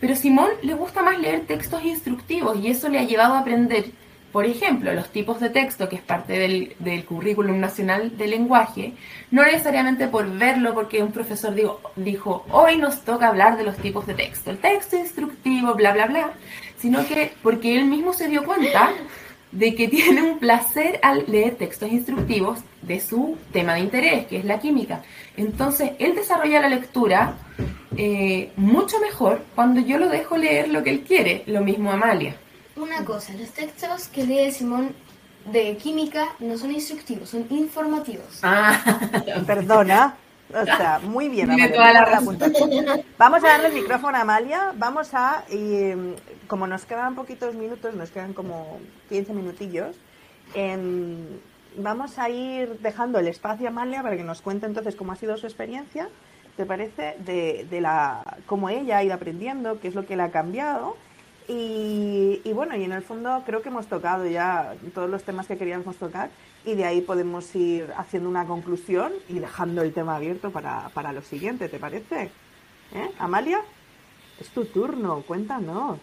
Pero 0.01 0.15
Simón 0.15 0.49
le 0.61 0.73
gusta 0.73 1.01
más 1.01 1.19
leer 1.19 1.45
textos 1.47 1.83
instructivos 1.85 2.57
y 2.59 2.67
eso 2.67 2.89
le 2.89 2.99
ha 2.99 3.03
llevado 3.03 3.35
a 3.35 3.39
aprender, 3.39 3.85
por 4.33 4.45
ejemplo, 4.45 4.93
los 4.93 5.09
tipos 5.09 5.39
de 5.39 5.49
texto, 5.49 5.87
que 5.87 5.95
es 5.95 6.01
parte 6.01 6.37
del, 6.37 6.75
del 6.79 7.05
currículum 7.05 7.59
nacional 7.59 8.17
de 8.17 8.27
lenguaje, 8.27 8.93
no 9.31 9.43
necesariamente 9.43 10.07
por 10.07 10.29
verlo, 10.37 10.73
porque 10.73 11.01
un 11.01 11.13
profesor 11.13 11.55
dijo, 11.55 11.81
dijo, 11.95 12.45
hoy 12.51 12.77
nos 12.77 13.05
toca 13.05 13.29
hablar 13.29 13.57
de 13.57 13.63
los 13.63 13.77
tipos 13.77 14.05
de 14.05 14.15
texto, 14.15 14.51
el 14.51 14.57
texto 14.57 14.97
instructivo, 14.97 15.73
bla, 15.75 15.93
bla, 15.93 16.07
bla, 16.07 16.31
sino 16.77 17.07
que 17.07 17.31
porque 17.41 17.77
él 17.77 17.85
mismo 17.85 18.13
se 18.13 18.27
dio 18.27 18.43
cuenta 18.43 18.91
de 19.57 19.73
que 19.73 19.87
tiene 19.87 20.21
un 20.21 20.39
placer 20.39 20.99
al 21.01 21.25
leer 21.27 21.55
textos 21.55 21.91
instructivos 21.91 22.59
de 22.83 22.99
su 22.99 23.37
tema 23.51 23.73
de 23.73 23.79
interés, 23.81 24.27
que 24.27 24.37
es 24.37 24.45
la 24.45 24.59
química. 24.59 25.01
Entonces, 25.35 25.91
él 25.99 26.13
desarrolla 26.13 26.61
la 26.61 26.69
lectura 26.69 27.33
eh, 27.95 28.51
mucho 28.55 28.99
mejor 28.99 29.43
cuando 29.55 29.81
yo 29.81 29.97
lo 29.97 30.09
dejo 30.09 30.37
leer 30.37 30.69
lo 30.69 30.83
que 30.83 30.91
él 30.91 31.01
quiere, 31.01 31.43
lo 31.47 31.61
mismo 31.61 31.91
Amalia. 31.91 32.35
Una 32.75 33.03
cosa, 33.03 33.33
los 33.33 33.49
textos 33.49 34.07
que 34.07 34.25
lee 34.25 34.51
Simón 34.51 34.93
de 35.51 35.75
química 35.77 36.27
no 36.39 36.57
son 36.57 36.71
instructivos, 36.71 37.29
son 37.29 37.47
informativos. 37.49 38.39
Ah, 38.43 38.99
perdona. 39.47 40.15
O 40.53 40.65
sea, 40.65 40.99
muy 41.03 41.29
bien. 41.29 41.49
Vamos 43.17 43.43
a 43.43 43.47
darle 43.47 43.67
el 43.67 43.73
micrófono 43.73 44.17
a 44.17 44.21
Amalia. 44.21 44.73
Vamos 44.75 45.13
a, 45.13 45.43
y, 45.49 45.91
como 46.47 46.67
nos 46.67 46.85
quedan 46.85 47.15
poquitos 47.15 47.55
minutos, 47.55 47.93
nos 47.95 48.11
quedan 48.11 48.33
como 48.33 48.79
15 49.09 49.33
minutillos, 49.33 49.95
em, 50.53 51.25
vamos 51.77 52.17
a 52.17 52.29
ir 52.29 52.79
dejando 52.79 53.19
el 53.19 53.27
espacio 53.27 53.67
a 53.67 53.69
Amalia 53.69 54.01
para 54.01 54.15
que 54.15 54.23
nos 54.23 54.41
cuente 54.41 54.65
entonces 54.65 54.95
cómo 54.95 55.11
ha 55.11 55.15
sido 55.15 55.37
su 55.37 55.45
experiencia, 55.45 56.09
¿te 56.55 56.65
parece? 56.65 57.15
De, 57.19 57.67
de 57.69 57.81
la, 57.81 58.37
cómo 58.45 58.69
ella 58.69 58.97
ha 58.97 59.03
ido 59.03 59.13
aprendiendo, 59.13 59.79
qué 59.79 59.89
es 59.89 59.95
lo 59.95 60.05
que 60.05 60.15
le 60.15 60.23
ha 60.23 60.31
cambiado. 60.31 60.95
Y, 61.49 62.41
bueno, 62.53 62.75
y 62.75 62.83
en 62.83 62.91
el 62.91 63.01
fondo 63.03 63.43
creo 63.45 63.61
que 63.61 63.69
hemos 63.69 63.87
tocado 63.87 64.25
ya 64.25 64.75
todos 64.93 65.09
los 65.09 65.23
temas 65.23 65.47
que 65.47 65.57
queríamos 65.57 65.95
tocar 65.95 66.29
y 66.65 66.75
de 66.75 66.83
ahí 66.83 67.01
podemos 67.01 67.55
ir 67.55 67.89
haciendo 67.95 68.27
una 68.27 68.45
conclusión 68.45 69.13
y 69.29 69.39
dejando 69.39 69.81
el 69.81 69.93
tema 69.93 70.17
abierto 70.17 70.51
para, 70.51 70.89
para 70.89 71.13
lo 71.13 71.21
siguiente, 71.21 71.69
¿te 71.69 71.79
parece? 71.79 72.31
¿Eh? 72.93 73.11
Amalia, 73.19 73.61
es 74.41 74.49
tu 74.49 74.65
turno, 74.65 75.23
cuéntanos. 75.25 75.99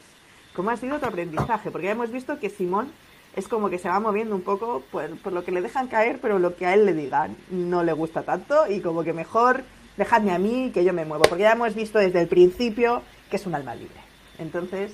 ¿Cómo 0.55 0.71
ha 0.71 0.77
sido 0.77 0.99
tu 0.99 1.07
aprendizaje? 1.07 1.71
Porque 1.71 1.89
ya 1.89 1.93
hemos 1.93 2.11
visto 2.11 2.39
que 2.39 2.49
Simón 2.49 2.91
es 3.37 3.47
como 3.47 3.69
que 3.69 3.79
se 3.79 3.89
va 3.89 4.01
moviendo 4.01 4.35
un 4.35 4.43
poco 4.43 4.83
por, 4.91 5.15
por, 5.19 5.33
lo 5.33 5.45
que 5.45 5.53
le 5.53 5.61
dejan 5.61 5.89
caer, 5.89 6.21
pero 6.23 6.39
lo 6.39 6.57
que 6.57 6.67
a 6.67 6.75
él 6.75 6.87
le 6.87 6.95
digan 6.95 7.37
no 7.51 7.83
le 7.83 7.93
gusta 7.93 8.23
tanto 8.23 8.67
y 8.71 8.81
como 8.81 9.03
que 9.03 9.13
mejor 9.13 9.65
dejadme 9.97 10.33
a 10.33 10.39
mí 10.39 10.71
que 10.73 10.85
yo 10.85 10.93
me 10.93 11.05
muevo, 11.05 11.25
porque 11.25 11.43
ya 11.43 11.53
hemos 11.53 11.75
visto 11.75 11.99
desde 11.99 12.21
el 12.21 12.29
principio 12.29 13.03
que 13.29 13.37
es 13.37 13.47
un 13.47 13.55
alma 13.55 13.75
libre. 13.75 14.04
Entonces, 14.39 14.93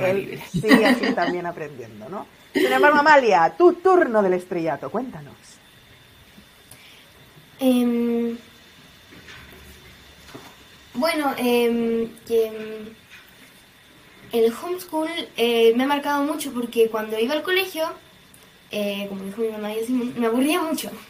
él 0.00 0.40
sigue 0.50 0.86
así 0.86 1.12
también 1.12 1.46
aprendiendo, 1.46 2.08
¿no? 2.08 2.26
Sin 2.52 2.72
embargo, 2.72 2.98
Amalia, 2.98 3.54
tu 3.56 3.74
turno 3.74 4.22
del 4.22 4.34
estrellato, 4.34 4.90
cuéntanos. 4.90 5.34
Em, 7.58 8.38
bueno, 10.94 11.34
eh, 11.36 12.08
el 14.32 14.52
homeschool 14.52 15.08
eh, 15.36 15.72
me 15.74 15.84
ha 15.84 15.86
marcado 15.86 16.22
mucho 16.22 16.52
porque 16.52 16.88
cuando 16.88 17.18
iba 17.18 17.34
al 17.34 17.42
colegio, 17.42 17.88
eh, 18.70 19.06
como 19.08 19.24
dijo 19.24 19.42
mi 19.42 19.48
mamá, 19.48 19.70
me 20.16 20.26
aburría 20.26 20.62
mucho. 20.62 20.90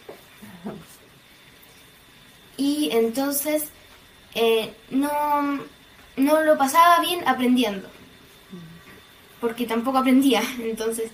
Y 2.60 2.90
entonces 2.90 3.70
eh, 4.34 4.72
no, 4.90 5.60
no 6.18 6.42
lo 6.42 6.58
pasaba 6.58 7.00
bien 7.00 7.26
aprendiendo, 7.26 7.88
porque 9.40 9.66
tampoco 9.66 9.98
aprendía. 9.98 10.42
Entonces 10.60 11.10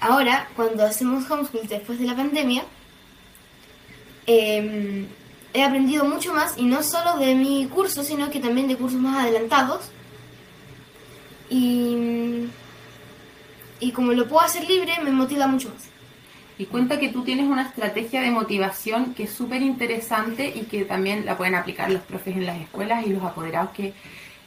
ahora, 0.00 0.48
cuando 0.54 0.84
hacemos 0.84 1.30
homeschool 1.30 1.66
después 1.66 1.98
de 1.98 2.06
la 2.06 2.16
pandemia, 2.16 2.64
em, 4.26 5.06
he 5.52 5.62
aprendido 5.62 6.04
mucho 6.04 6.34
más, 6.34 6.58
y 6.58 6.64
no 6.64 6.82
solo 6.82 7.16
de 7.18 7.34
mi 7.34 7.66
curso, 7.66 8.02
sino 8.02 8.30
que 8.30 8.40
también 8.40 8.68
de 8.68 8.76
cursos 8.76 9.00
más 9.00 9.24
adelantados. 9.24 9.90
Y, 11.48 12.46
y 13.80 13.92
como 13.92 14.12
lo 14.12 14.28
puedo 14.28 14.40
hacer 14.40 14.68
libre, 14.68 14.92
me 15.02 15.10
motiva 15.10 15.46
mucho 15.46 15.68
más. 15.68 15.84
Y 16.56 16.66
cuenta 16.66 17.00
que 17.00 17.08
tú 17.08 17.24
tienes 17.24 17.46
una 17.46 17.62
estrategia 17.62 18.20
de 18.20 18.30
motivación 18.30 19.14
que 19.14 19.24
es 19.24 19.32
súper 19.32 19.60
interesante 19.62 20.52
y 20.54 20.62
que 20.62 20.84
también 20.84 21.26
la 21.26 21.36
pueden 21.36 21.56
aplicar 21.56 21.90
los 21.90 22.02
profes 22.02 22.36
en 22.36 22.46
las 22.46 22.60
escuelas 22.60 23.06
y 23.06 23.10
los 23.10 23.24
apoderados 23.24 23.70
que 23.70 23.92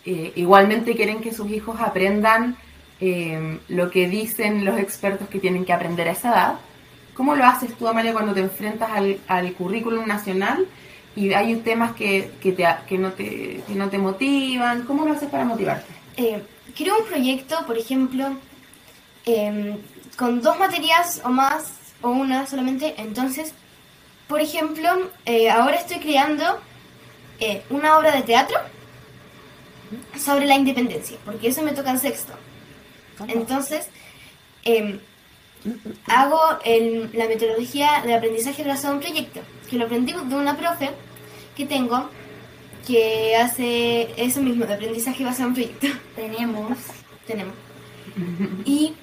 eh, 0.09 0.31
igualmente 0.35 0.95
quieren 0.95 1.19
que 1.19 1.33
sus 1.33 1.51
hijos 1.51 1.81
aprendan 1.81 2.55
eh, 3.01 3.59
lo 3.67 3.91
que 3.91 4.07
dicen 4.07 4.63
los 4.63 4.79
expertos 4.79 5.27
que 5.27 5.37
tienen 5.37 5.65
que 5.65 5.73
aprender 5.73 6.07
a 6.07 6.11
esa 6.11 6.29
edad. 6.29 6.53
¿Cómo 7.13 7.35
lo 7.35 7.43
haces 7.43 7.75
tú, 7.77 7.89
Amalia, 7.89 8.13
cuando 8.13 8.33
te 8.33 8.39
enfrentas 8.39 8.89
al, 8.89 9.19
al 9.27 9.51
currículum 9.51 10.07
nacional 10.07 10.65
y 11.13 11.33
hay 11.33 11.57
temas 11.57 11.91
que, 11.91 12.31
que, 12.41 12.53
te, 12.53 12.65
que, 12.87 12.97
no 12.97 13.11
te, 13.11 13.61
que 13.67 13.75
no 13.75 13.89
te 13.89 13.97
motivan? 13.97 14.83
¿Cómo 14.83 15.03
lo 15.03 15.11
haces 15.11 15.29
para 15.29 15.43
motivarte? 15.43 15.91
Eh, 16.15 16.41
creo 16.73 16.99
un 16.99 17.05
proyecto, 17.05 17.57
por 17.67 17.77
ejemplo, 17.77 18.29
eh, 19.25 19.77
con 20.15 20.41
dos 20.41 20.57
materias 20.57 21.19
o 21.25 21.29
más, 21.29 21.73
o 22.01 22.11
una 22.11 22.47
solamente. 22.47 22.95
Entonces, 22.97 23.53
por 24.29 24.39
ejemplo, 24.39 24.87
ahora 25.51 25.75
estoy 25.75 25.97
creando 25.99 26.61
una 27.69 27.97
obra 27.97 28.13
de 28.13 28.21
teatro 28.21 28.57
sobre 30.17 30.45
la 30.45 30.55
independencia, 30.55 31.17
porque 31.25 31.49
eso 31.49 31.61
me 31.63 31.73
toca 31.73 31.91
en 31.91 31.99
sexto. 31.99 32.33
Entonces, 33.27 33.89
eh, 34.63 34.99
hago 36.07 36.39
el, 36.63 37.09
la 37.13 37.27
metodología 37.27 38.01
de 38.05 38.15
aprendizaje 38.15 38.63
basado 38.63 38.95
en 38.95 38.99
proyecto, 39.01 39.41
que 39.69 39.77
lo 39.77 39.85
aprendí 39.85 40.13
de 40.13 40.35
una 40.35 40.57
profe 40.57 40.91
que 41.55 41.65
tengo 41.65 42.09
que 42.85 43.35
hace 43.35 44.13
eso 44.17 44.41
mismo, 44.41 44.65
de 44.65 44.75
aprendizaje 44.75 45.23
basado 45.23 45.49
en 45.49 45.53
proyecto. 45.55 45.87
Tenemos. 46.15 46.77
Tenemos. 47.25 47.53
Y 48.65 48.93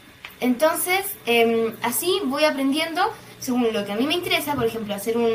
entonces, 0.40 1.14
eh, 1.26 1.74
así 1.82 2.20
voy 2.24 2.44
aprendiendo 2.44 3.02
según 3.38 3.72
lo 3.72 3.84
que 3.84 3.92
a 3.92 3.96
mí 3.96 4.06
me 4.06 4.14
interesa, 4.14 4.54
por 4.54 4.64
ejemplo, 4.64 4.94
hacer 4.94 5.18
un, 5.18 5.30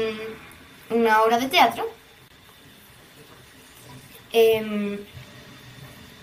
una 0.89 1.21
obra 1.21 1.37
de 1.37 1.47
teatro. 1.47 1.87
Eh, 4.33 4.99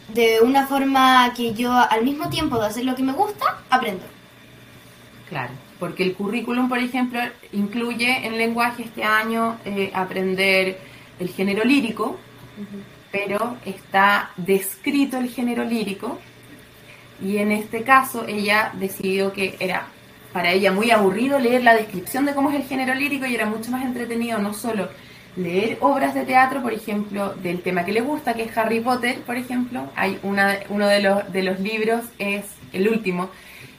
de 0.09 0.41
una 0.41 0.67
forma 0.67 1.33
que 1.35 1.55
yo 1.55 1.73
al 1.73 2.05
mismo 2.05 2.29
tiempo 2.31 2.59
de 2.59 2.67
hacer 2.67 2.85
lo 2.85 2.95
que 2.95 3.03
me 3.03 3.13
gusta, 3.13 3.63
aprendo. 3.71 4.05
Claro, 5.29 5.53
porque 5.81 6.05
el 6.05 6.15
currículum, 6.15 6.69
por 6.69 6.79
ejemplo, 6.79 7.21
incluye 7.53 8.27
en 8.27 8.39
lenguaje 8.39 8.85
este 8.85 9.03
año 9.03 9.59
eh, 9.65 9.91
aprender 9.93 10.79
el 11.19 11.29
género 11.31 11.65
lírico, 11.65 12.19
pero 13.11 13.57
está 13.65 14.31
descrito 14.37 15.19
el 15.19 15.31
género 15.31 15.65
lírico 15.65 16.19
y 17.23 17.39
en 17.39 17.53
este 17.53 17.83
caso 17.83 18.27
ella 18.27 18.73
decidió 18.75 19.33
que 19.33 19.57
era 19.59 19.89
para 20.33 20.53
ella 20.53 20.71
muy 20.71 20.91
aburrido 20.91 21.39
leer 21.39 21.65
la 21.65 21.75
descripción 21.75 22.27
de 22.27 22.35
cómo 22.35 22.51
es 22.51 22.57
el 22.57 22.65
género 22.65 22.95
lírico 22.95 23.25
y 23.27 23.35
era 23.35 23.47
mucho 23.47 23.71
más 23.71 23.85
entretenido 23.85 24.39
no 24.39 24.53
solo 24.53 24.89
leer 25.37 25.79
obras 25.81 26.15
de 26.15 26.25
teatro, 26.25 26.63
por 26.63 26.73
ejemplo, 26.73 27.35
del 27.35 27.61
tema 27.63 27.85
que 27.85 27.93
le 27.93 28.01
gusta, 28.01 28.35
que 28.35 28.45
es 28.45 28.57
Harry 28.57 28.81
Potter, 28.81 29.21
por 29.21 29.37
ejemplo. 29.37 29.91
Hay 29.95 30.19
una, 30.23 30.59
uno 30.69 30.87
de 30.87 31.01
los, 31.01 31.33
de 31.33 31.43
los 31.43 31.61
libros, 31.61 32.03
es 32.19 32.45
el 32.73 32.89
último, 32.89 33.31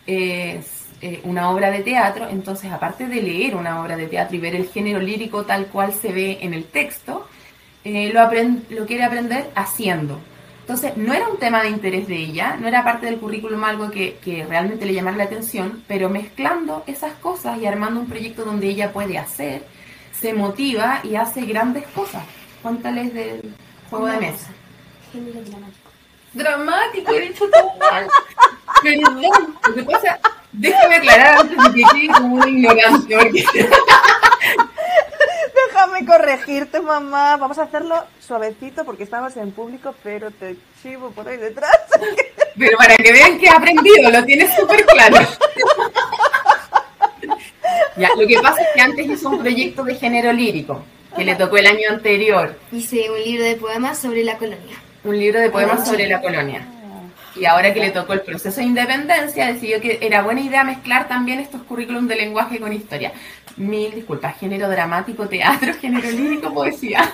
es 0.05 0.85
eh, 1.01 1.21
una 1.23 1.49
obra 1.49 1.69
de 1.71 1.81
teatro, 1.81 2.27
entonces 2.29 2.71
aparte 2.71 3.07
de 3.07 3.21
leer 3.21 3.55
una 3.55 3.81
obra 3.81 3.97
de 3.97 4.07
teatro 4.07 4.35
y 4.35 4.39
ver 4.39 4.55
el 4.55 4.67
género 4.67 4.99
lírico 4.99 5.43
tal 5.43 5.67
cual 5.67 5.93
se 5.93 6.11
ve 6.11 6.39
en 6.41 6.53
el 6.53 6.65
texto, 6.65 7.27
eh, 7.83 8.11
lo, 8.13 8.29
lo 8.75 8.85
quiere 8.85 9.03
aprender 9.03 9.49
haciendo. 9.55 10.19
Entonces, 10.61 10.97
no 10.97 11.13
era 11.13 11.29
un 11.29 11.37
tema 11.37 11.63
de 11.63 11.69
interés 11.69 12.09
de 12.09 12.17
ella, 12.17 12.57
no 12.59 12.67
era 12.67 12.83
parte 12.83 13.05
del 13.05 13.19
currículum 13.19 13.63
algo 13.63 13.89
que, 13.89 14.17
que, 14.21 14.45
realmente 14.45 14.85
le 14.85 14.93
llamara 14.93 15.15
la 15.15 15.23
atención, 15.23 15.81
pero 15.87 16.09
mezclando 16.09 16.83
esas 16.87 17.13
cosas 17.13 17.57
y 17.59 17.65
armando 17.65 18.01
un 18.01 18.07
proyecto 18.07 18.43
donde 18.43 18.67
ella 18.67 18.91
puede 18.91 19.17
hacer, 19.17 19.63
se 20.19 20.33
motiva 20.33 20.99
y 21.03 21.15
hace 21.15 21.41
grandes 21.41 21.85
cosas. 21.87 22.23
Cuéntales 22.61 23.13
del 23.13 23.53
juego 23.89 24.07
de 24.07 24.17
mesa. 24.17 24.47
Género 25.11 25.41
dramático. 25.41 25.91
Dramático, 26.33 27.11
he 27.13 27.21
dicho 27.21 27.45
todo 27.49 27.73
mal. 27.79 28.07
Perdón, 28.83 29.57
lo 29.67 29.75
que 29.75 29.83
pasa, 29.83 30.19
déjame 30.51 30.95
aclarar 30.95 31.39
antes 31.39 31.57
de 31.57 31.73
que 31.73 31.83
quede 31.93 32.07
como 32.13 32.35
un 32.35 32.47
ignorante. 32.47 33.15
Déjame 35.67 36.05
corregirte, 36.05 36.81
mamá. 36.81 37.37
Vamos 37.37 37.57
a 37.59 37.63
hacerlo 37.63 38.03
suavecito 38.19 38.83
porque 38.83 39.03
estamos 39.03 39.37
en 39.37 39.51
público, 39.51 39.93
pero 40.03 40.31
te 40.31 40.57
chivo 40.81 41.11
por 41.11 41.27
ahí 41.27 41.37
detrás. 41.37 41.77
Pero 42.57 42.77
para 42.77 42.95
que 42.95 43.11
vean 43.11 43.37
que 43.37 43.45
he 43.45 43.49
aprendido, 43.49 44.09
lo 44.09 44.25
tienes 44.25 44.55
súper 44.55 44.83
claro. 44.85 45.17
Ya, 47.97 48.09
lo 48.15 48.27
que 48.27 48.39
pasa 48.39 48.61
es 48.61 48.67
que 48.75 48.81
antes 48.81 49.07
hizo 49.07 49.29
un 49.29 49.39
proyecto 49.39 49.83
de 49.83 49.95
género 49.95 50.31
lírico, 50.31 50.83
que 51.15 51.25
le 51.25 51.35
tocó 51.35 51.57
el 51.57 51.65
año 51.65 51.89
anterior. 51.89 52.55
Hice 52.71 53.09
un 53.09 53.19
libro 53.23 53.43
de 53.43 53.55
poemas 53.55 53.97
sobre 53.97 54.23
la 54.23 54.37
colonia. 54.37 54.77
Un 55.03 55.17
libro 55.17 55.39
de 55.39 55.49
poemas 55.49 55.87
sobre 55.87 56.07
la 56.07 56.21
colonia. 56.21 56.67
Y 57.39 57.45
ahora 57.45 57.73
que 57.73 57.79
le 57.79 57.91
tocó 57.91 58.13
el 58.13 58.21
proceso 58.21 58.59
de 58.59 58.67
independencia, 58.67 59.47
decidió 59.47 59.79
que 59.79 59.99
era 60.01 60.23
buena 60.23 60.41
idea 60.41 60.63
mezclar 60.63 61.07
también 61.07 61.39
estos 61.39 61.61
currículums 61.63 62.07
de 62.07 62.15
lenguaje 62.15 62.59
con 62.59 62.73
historia. 62.73 63.13
Mil 63.57 63.93
disculpas, 63.93 64.37
género 64.37 64.69
dramático, 64.69 65.27
teatro, 65.27 65.73
género 65.81 66.09
lírico, 66.09 66.53
poesía. 66.53 67.11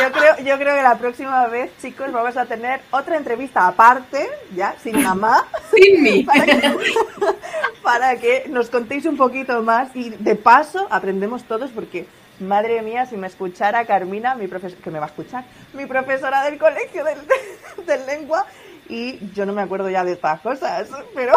Yo 0.00 0.12
creo, 0.12 0.38
yo 0.38 0.58
creo 0.58 0.76
que 0.76 0.82
la 0.82 0.98
próxima 0.98 1.46
vez, 1.48 1.70
chicos, 1.80 2.10
vamos 2.12 2.36
a 2.36 2.46
tener 2.46 2.80
otra 2.90 3.16
entrevista 3.16 3.66
aparte, 3.66 4.28
ya, 4.54 4.74
sin 4.82 5.02
mamá. 5.02 5.46
Sin 5.74 6.02
mí. 6.02 6.22
Para 6.26 6.44
que, 6.44 6.74
para 7.82 8.16
que 8.16 8.44
nos 8.48 8.68
contéis 8.68 9.06
un 9.06 9.16
poquito 9.16 9.62
más 9.62 9.88
y 9.96 10.10
de 10.10 10.36
paso 10.36 10.86
aprendemos 10.90 11.44
todos 11.44 11.70
porque 11.70 12.06
Madre 12.42 12.82
mía, 12.82 13.06
si 13.06 13.16
me 13.16 13.26
escuchara 13.26 13.84
Carmina, 13.84 14.34
mi 14.34 14.48
profesor, 14.48 14.78
que 14.78 14.90
me 14.90 14.98
va 14.98 15.06
a 15.06 15.08
escuchar, 15.08 15.44
mi 15.74 15.86
profesora 15.86 16.42
del 16.44 16.58
colegio 16.58 17.04
del, 17.04 17.18
del 17.86 18.06
lengua, 18.06 18.46
y 18.88 19.18
yo 19.34 19.46
no 19.46 19.52
me 19.52 19.62
acuerdo 19.62 19.88
ya 19.90 20.04
de 20.04 20.12
estas 20.12 20.40
cosas, 20.40 20.88
pero, 21.14 21.34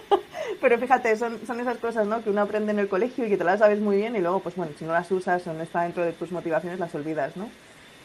pero 0.60 0.78
fíjate, 0.78 1.16
son, 1.16 1.38
son 1.46 1.60
esas 1.60 1.78
cosas 1.78 2.06
¿no? 2.06 2.22
que 2.22 2.30
uno 2.30 2.42
aprende 2.42 2.72
en 2.72 2.78
el 2.78 2.88
colegio 2.88 3.26
y 3.26 3.28
que 3.28 3.36
te 3.36 3.44
las 3.44 3.60
sabes 3.60 3.80
muy 3.80 3.96
bien 3.96 4.16
y 4.16 4.20
luego, 4.20 4.40
pues 4.40 4.56
bueno, 4.56 4.72
si 4.78 4.84
no 4.84 4.92
las 4.92 5.10
usas 5.10 5.46
o 5.46 5.52
no 5.52 5.62
está 5.62 5.82
dentro 5.82 6.04
de 6.04 6.12
tus 6.12 6.32
motivaciones, 6.32 6.78
las 6.78 6.94
olvidas, 6.94 7.36
¿no? 7.36 7.48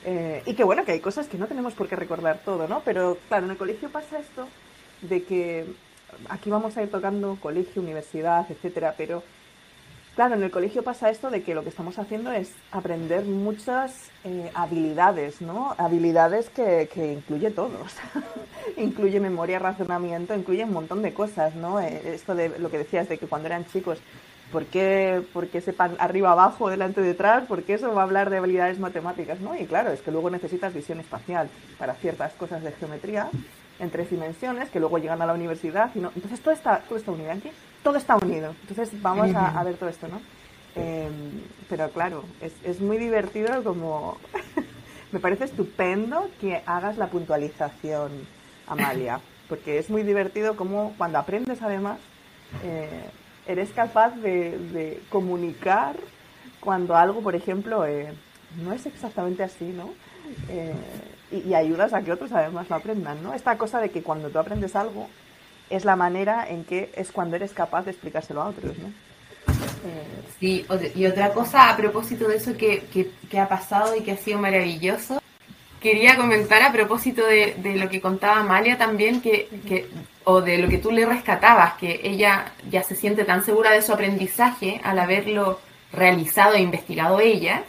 Eh, 0.06 0.44
y 0.46 0.54
que 0.54 0.66
bueno, 0.66 0.84
que 0.84 0.92
hay 0.92 1.00
cosas 1.00 1.28
que 1.28 1.38
no 1.38 1.48
tenemos 1.48 1.74
por 1.74 1.88
qué 1.88 1.96
recordar 1.96 2.40
todo, 2.44 2.68
¿no? 2.68 2.82
Pero 2.84 3.18
claro, 3.30 3.46
en 3.46 3.52
el 3.52 3.58
colegio 3.58 3.90
pasa 3.90 4.20
esto 4.20 4.48
de 5.02 5.24
que 5.24 5.66
aquí 6.30 6.50
vamos 6.50 6.75
a 6.75 6.84
ir 6.84 6.92
tocando 6.92 7.38
colegio, 7.42 7.82
universidad, 7.82 8.46
etcétera, 8.50 8.96
pero 8.98 9.24
Claro, 10.15 10.36
en 10.36 10.43
el 10.43 10.51
colegio 10.51 10.84
pasa 10.84 11.10
esto 11.10 11.32
de 11.32 11.41
que 11.41 11.55
lo 11.55 11.63
que 11.63 11.70
estamos 11.70 11.98
haciendo 11.98 12.32
es 12.32 12.53
aprender 12.72 13.25
muchas 13.25 14.12
eh, 14.24 14.51
habilidades, 14.53 15.41
¿no? 15.41 15.74
Habilidades 15.79 16.51
que, 16.51 16.88
que 16.93 17.13
incluye 17.13 17.50
todo. 17.50 17.72
incluye 18.77 19.20
memoria, 19.20 19.58
razonamiento, 19.58 20.36
incluye 20.36 20.65
un 20.65 20.74
montón 20.74 21.01
de 21.01 21.15
cosas, 21.15 21.55
¿no? 21.55 21.80
Eh, 21.80 22.13
esto 22.13 22.36
de 22.36 22.60
lo 22.60 22.69
que 22.69 22.78
decías 22.78 23.10
de 23.10 23.17
que 23.17 23.26
cuando 23.26 23.47
eran 23.47 23.65
chicos, 23.65 23.97
¿por 24.52 24.65
qué, 24.65 25.23
por 25.34 25.47
qué 25.47 25.62
sepan 25.62 25.95
arriba, 25.97 26.32
abajo, 26.32 26.69
delante, 26.69 27.02
detrás? 27.02 27.45
Porque 27.47 27.73
eso 27.73 27.91
va 27.95 28.02
a 28.02 28.06
hablar 28.06 28.30
de 28.30 28.38
habilidades 28.38 28.78
matemáticas, 28.78 29.39
¿no? 29.39 29.56
Y 29.56 29.65
claro, 29.65 29.91
es 29.91 30.02
que 30.02 30.12
luego 30.12 30.30
necesitas 30.30 30.76
visión 30.76 30.99
espacial 30.99 31.49
para 31.80 31.95
ciertas 31.95 32.34
cosas 32.34 32.62
de 32.62 32.71
geometría 32.73 33.32
en 33.80 33.89
tres 33.89 34.12
dimensiones 34.12 34.69
que 34.69 34.80
luego 34.80 34.99
llegan 34.99 35.23
a 35.23 35.26
la 35.26 35.34
universidad. 35.34 35.89
Y 35.95 35.99
no, 35.99 36.12
entonces 36.15 36.39
todo 36.39 36.54
está, 36.54 36.82
todo 36.88 36.99
está 36.99 37.12
unido 37.12 37.32
aquí 37.32 37.49
todo 37.84 37.98
está 37.98 38.15
unido. 38.15 38.56
Entonces 38.62 39.02
vamos 39.02 39.30
a, 39.36 39.63
ver 39.63 39.76
todo 39.76 39.89
esto, 39.89 40.08
¿no? 40.08 40.22
Em, 40.76 41.41
pero 41.69 41.89
claro, 41.91 42.24
es, 42.41 42.54
es, 42.63 42.82
muy 42.82 42.98
divertido 42.98 43.63
como... 43.63 44.17
me 45.12 45.19
parece 45.19 45.43
estupendo 45.43 46.30
que 46.41 46.63
hagas 46.65 46.98
la 46.98 47.08
puntualización, 47.08 48.12
Amalia, 48.65 49.19
porque 49.48 49.78
es 49.78 49.89
muy 49.91 50.02
divertido 50.02 50.56
como 50.56 50.96
cuando 50.98 51.19
aprendes 51.19 51.62
además, 51.62 52.00
eh, 52.63 53.06
eres 53.46 53.69
capaz 53.72 54.15
de, 54.15 55.00
comunicar 55.10 55.96
cuando 56.60 56.96
algo, 56.96 57.22
por 57.22 57.36
ejemplo, 57.36 57.86
eh, 57.86 58.12
no 58.63 58.74
es 58.74 58.86
exactamente 58.88 59.43
así, 59.43 59.65
¿no? 59.65 59.91
Eh, 60.50 60.74
y, 61.32 61.50
y, 61.50 61.54
ayudas 61.54 61.93
a 61.93 62.02
que 62.02 62.12
otros 62.12 62.32
además 62.32 62.69
lo 62.69 62.78
aprendan, 62.78 63.22
¿no? 63.22 63.34
Esta 63.34 63.58
cosa 63.58 63.80
de 63.80 63.91
que 63.91 64.02
cuando 64.02 64.30
tú 64.30 64.39
aprendes 64.39 64.76
algo, 64.76 65.08
es 65.75 65.86
la 65.86 65.95
manera 65.95 66.47
en 66.47 66.63
que 66.63 66.91
es 66.95 67.12
cuando 67.12 67.36
eres 67.36 67.51
capaz 67.51 67.83
de 67.83 67.91
explicárselo 67.91 68.41
a 68.41 68.49
otros, 68.49 68.77
¿no? 68.77 68.91
Sí, 70.39 70.65
y 70.95 71.05
otra 71.05 71.33
cosa 71.33 71.69
a 71.69 71.77
propósito 71.77 72.27
de 72.27 72.38
eso 72.38 72.55
que, 72.57 72.83
que, 73.29 73.39
ha 73.39 73.47
pasado 73.47 73.95
y 73.95 74.01
que 74.01 74.12
ha 74.12 74.17
sido 74.17 74.39
maravilloso, 74.39 75.21
quería 75.79 76.15
comentar 76.15 76.62
a 76.62 76.71
propósito 76.71 77.25
de, 77.25 77.55
de 77.57 77.75
lo 77.75 77.89
que 77.89 78.01
contaba 78.01 78.39
Amalia 78.39 78.77
también, 78.77 79.21
que, 79.21 79.49
que, 79.67 79.89
o 80.23 80.41
de 80.41 80.57
lo 80.57 80.69
que 80.69 80.77
tú 80.77 80.91
le 80.91 81.05
rescatabas, 81.05 81.73
que 81.75 82.01
ella 82.03 82.51
ya 82.69 82.83
se 82.83 82.95
siente 82.95 83.25
tan 83.25 83.43
segura 83.43 83.71
de 83.71 83.81
su 83.81 83.93
aprendizaje 83.93 84.79
al 84.83 84.99
haberlo 84.99 85.59
realizado 85.91 86.55
e 86.55 86.62
investigado 86.62 87.19
ella, 87.19 87.63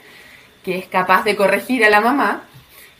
que 0.64 0.78
es 0.78 0.86
capaz 0.86 1.24
de 1.24 1.36
corregir 1.36 1.84
a 1.84 1.90
la 1.90 2.00
mamá. 2.00 2.44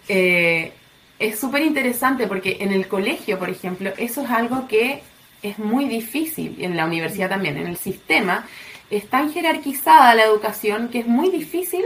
Eh, 0.09 0.73
es 1.19 1.39
súper 1.39 1.63
interesante 1.63 2.27
porque 2.27 2.59
en 2.61 2.73
el 2.73 2.89
colegio, 2.89 3.39
por 3.39 3.51
ejemplo, 3.51 3.93
eso 3.97 4.23
es 4.23 4.31
algo 4.31 4.67
que 4.67 5.03
es 5.43 5.59
muy 5.59 5.87
difícil, 5.87 6.57
en 6.59 6.77
la 6.77 6.87
universidad 6.87 7.29
también, 7.29 7.57
en 7.59 7.67
el 7.67 7.77
sistema, 7.77 8.47
es 8.91 9.09
tan 9.09 9.33
jerarquizada 9.33 10.15
la 10.15 10.25
educación 10.25 10.89
que 10.89 11.01
es 11.01 11.07
muy 11.07 11.31
difícil 11.31 11.85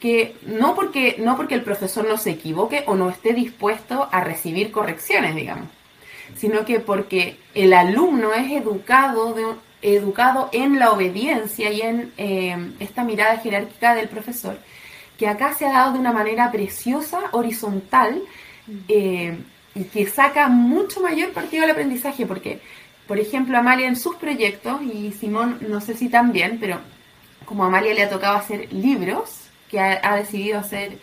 que 0.00 0.36
no 0.42 0.74
porque, 0.74 1.16
no 1.18 1.36
porque 1.36 1.54
el 1.54 1.62
profesor 1.62 2.06
no 2.06 2.18
se 2.18 2.30
equivoque 2.30 2.84
o 2.86 2.94
no 2.94 3.10
esté 3.10 3.32
dispuesto 3.32 4.08
a 4.12 4.20
recibir 4.20 4.70
correcciones, 4.70 5.34
digamos, 5.34 5.68
sino 6.36 6.64
que 6.64 6.78
porque 6.80 7.38
el 7.54 7.72
alumno 7.72 8.32
es 8.32 8.50
educado, 8.52 9.34
de, 9.34 9.44
educado 9.82 10.50
en 10.52 10.78
la 10.78 10.92
obediencia 10.92 11.72
y 11.72 11.80
en 11.80 12.12
eh, 12.16 12.72
esta 12.78 13.02
mirada 13.02 13.38
jerárquica 13.38 13.94
del 13.94 14.08
profesor, 14.08 14.58
que 15.16 15.26
acá 15.26 15.54
se 15.54 15.66
ha 15.66 15.72
dado 15.72 15.94
de 15.94 15.98
una 15.98 16.12
manera 16.12 16.52
preciosa, 16.52 17.18
horizontal, 17.32 18.22
eh, 18.88 19.38
y 19.74 19.84
que 19.84 20.06
saca 20.06 20.48
mucho 20.48 21.00
mayor 21.00 21.32
partido 21.32 21.62
del 21.62 21.70
aprendizaje, 21.70 22.26
porque, 22.26 22.60
por 23.06 23.18
ejemplo, 23.18 23.56
Amalia 23.56 23.86
en 23.86 23.96
sus 23.96 24.16
proyectos, 24.16 24.82
y 24.82 25.12
Simón 25.12 25.58
no 25.68 25.80
sé 25.80 25.94
si 25.94 26.08
también, 26.08 26.58
pero 26.60 26.80
como 27.44 27.64
Amalia 27.64 27.94
le 27.94 28.02
ha 28.02 28.10
tocado 28.10 28.36
hacer 28.36 28.72
libros, 28.72 29.48
que 29.70 29.80
ha, 29.80 30.16
decidido 30.16 30.58
hacer 30.58 30.98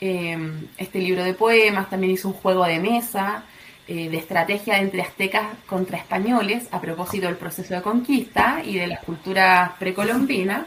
em, 0.00 0.66
este 0.76 0.98
libro 0.98 1.22
de 1.22 1.34
poemas, 1.34 1.88
también 1.88 2.12
hizo 2.12 2.28
un 2.28 2.34
juego 2.34 2.64
de 2.64 2.80
mesa, 2.80 3.44
eh, 3.86 4.08
de 4.10 4.16
estrategia 4.16 4.78
entre 4.78 5.02
aztecas 5.02 5.46
contra 5.66 5.98
españoles, 5.98 6.68
a 6.72 6.80
propósito 6.80 7.26
del 7.26 7.36
proceso 7.36 7.74
de 7.74 7.82
conquista 7.82 8.60
y 8.64 8.76
de 8.76 8.88
las 8.88 9.04
culturas 9.04 9.72
precolombinas. 9.78 10.66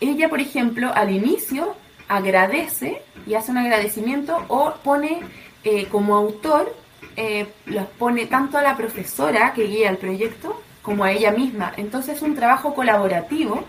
Ella, 0.00 0.28
por 0.28 0.40
ejemplo, 0.40 0.92
al 0.94 1.10
inicio 1.10 1.74
agradece 2.08 3.02
y 3.26 3.34
hace 3.34 3.50
un 3.50 3.58
agradecimiento 3.58 4.44
o 4.48 4.74
pone 4.82 5.20
eh, 5.64 5.86
como 5.86 6.16
autor, 6.16 6.74
eh, 7.16 7.46
los 7.66 7.86
pone 7.86 8.26
tanto 8.26 8.58
a 8.58 8.62
la 8.62 8.76
profesora 8.76 9.52
que 9.52 9.64
guía 9.64 9.90
el 9.90 9.98
proyecto 9.98 10.60
como 10.82 11.04
a 11.04 11.12
ella 11.12 11.30
misma. 11.30 11.72
Entonces 11.76 12.16
es 12.16 12.22
un 12.22 12.34
trabajo 12.34 12.74
colaborativo 12.74 13.64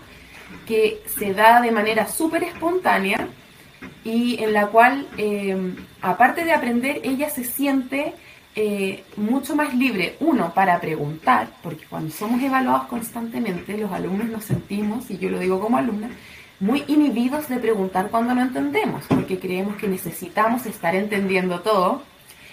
que 0.66 1.02
se 1.18 1.34
da 1.34 1.60
de 1.60 1.70
manera 1.70 2.08
súper 2.08 2.44
espontánea 2.44 3.28
y 4.02 4.42
en 4.42 4.52
la 4.52 4.66
cual, 4.68 5.06
eh, 5.16 5.74
aparte 6.00 6.44
de 6.44 6.52
aprender, 6.52 7.00
ella 7.04 7.28
se 7.28 7.44
siente 7.44 8.14
mucho 9.16 9.56
más 9.56 9.74
libre, 9.74 10.16
uno, 10.20 10.52
para 10.52 10.78
preguntar, 10.80 11.48
porque 11.62 11.86
cuando 11.86 12.10
somos 12.10 12.42
evaluados 12.42 12.88
constantemente, 12.88 13.78
los 13.78 13.90
alumnos 13.90 14.28
nos 14.28 14.44
sentimos, 14.44 15.10
y 15.10 15.16
yo 15.16 15.30
lo 15.30 15.38
digo 15.38 15.60
como 15.60 15.78
alumna, 15.78 16.10
muy 16.60 16.84
inhibidos 16.86 17.48
de 17.48 17.56
preguntar 17.56 18.10
cuando 18.10 18.34
no 18.34 18.42
entendemos, 18.42 19.04
porque 19.08 19.38
creemos 19.38 19.76
que 19.76 19.88
necesitamos 19.88 20.66
estar 20.66 20.94
entendiendo 20.94 21.60
todo 21.60 22.02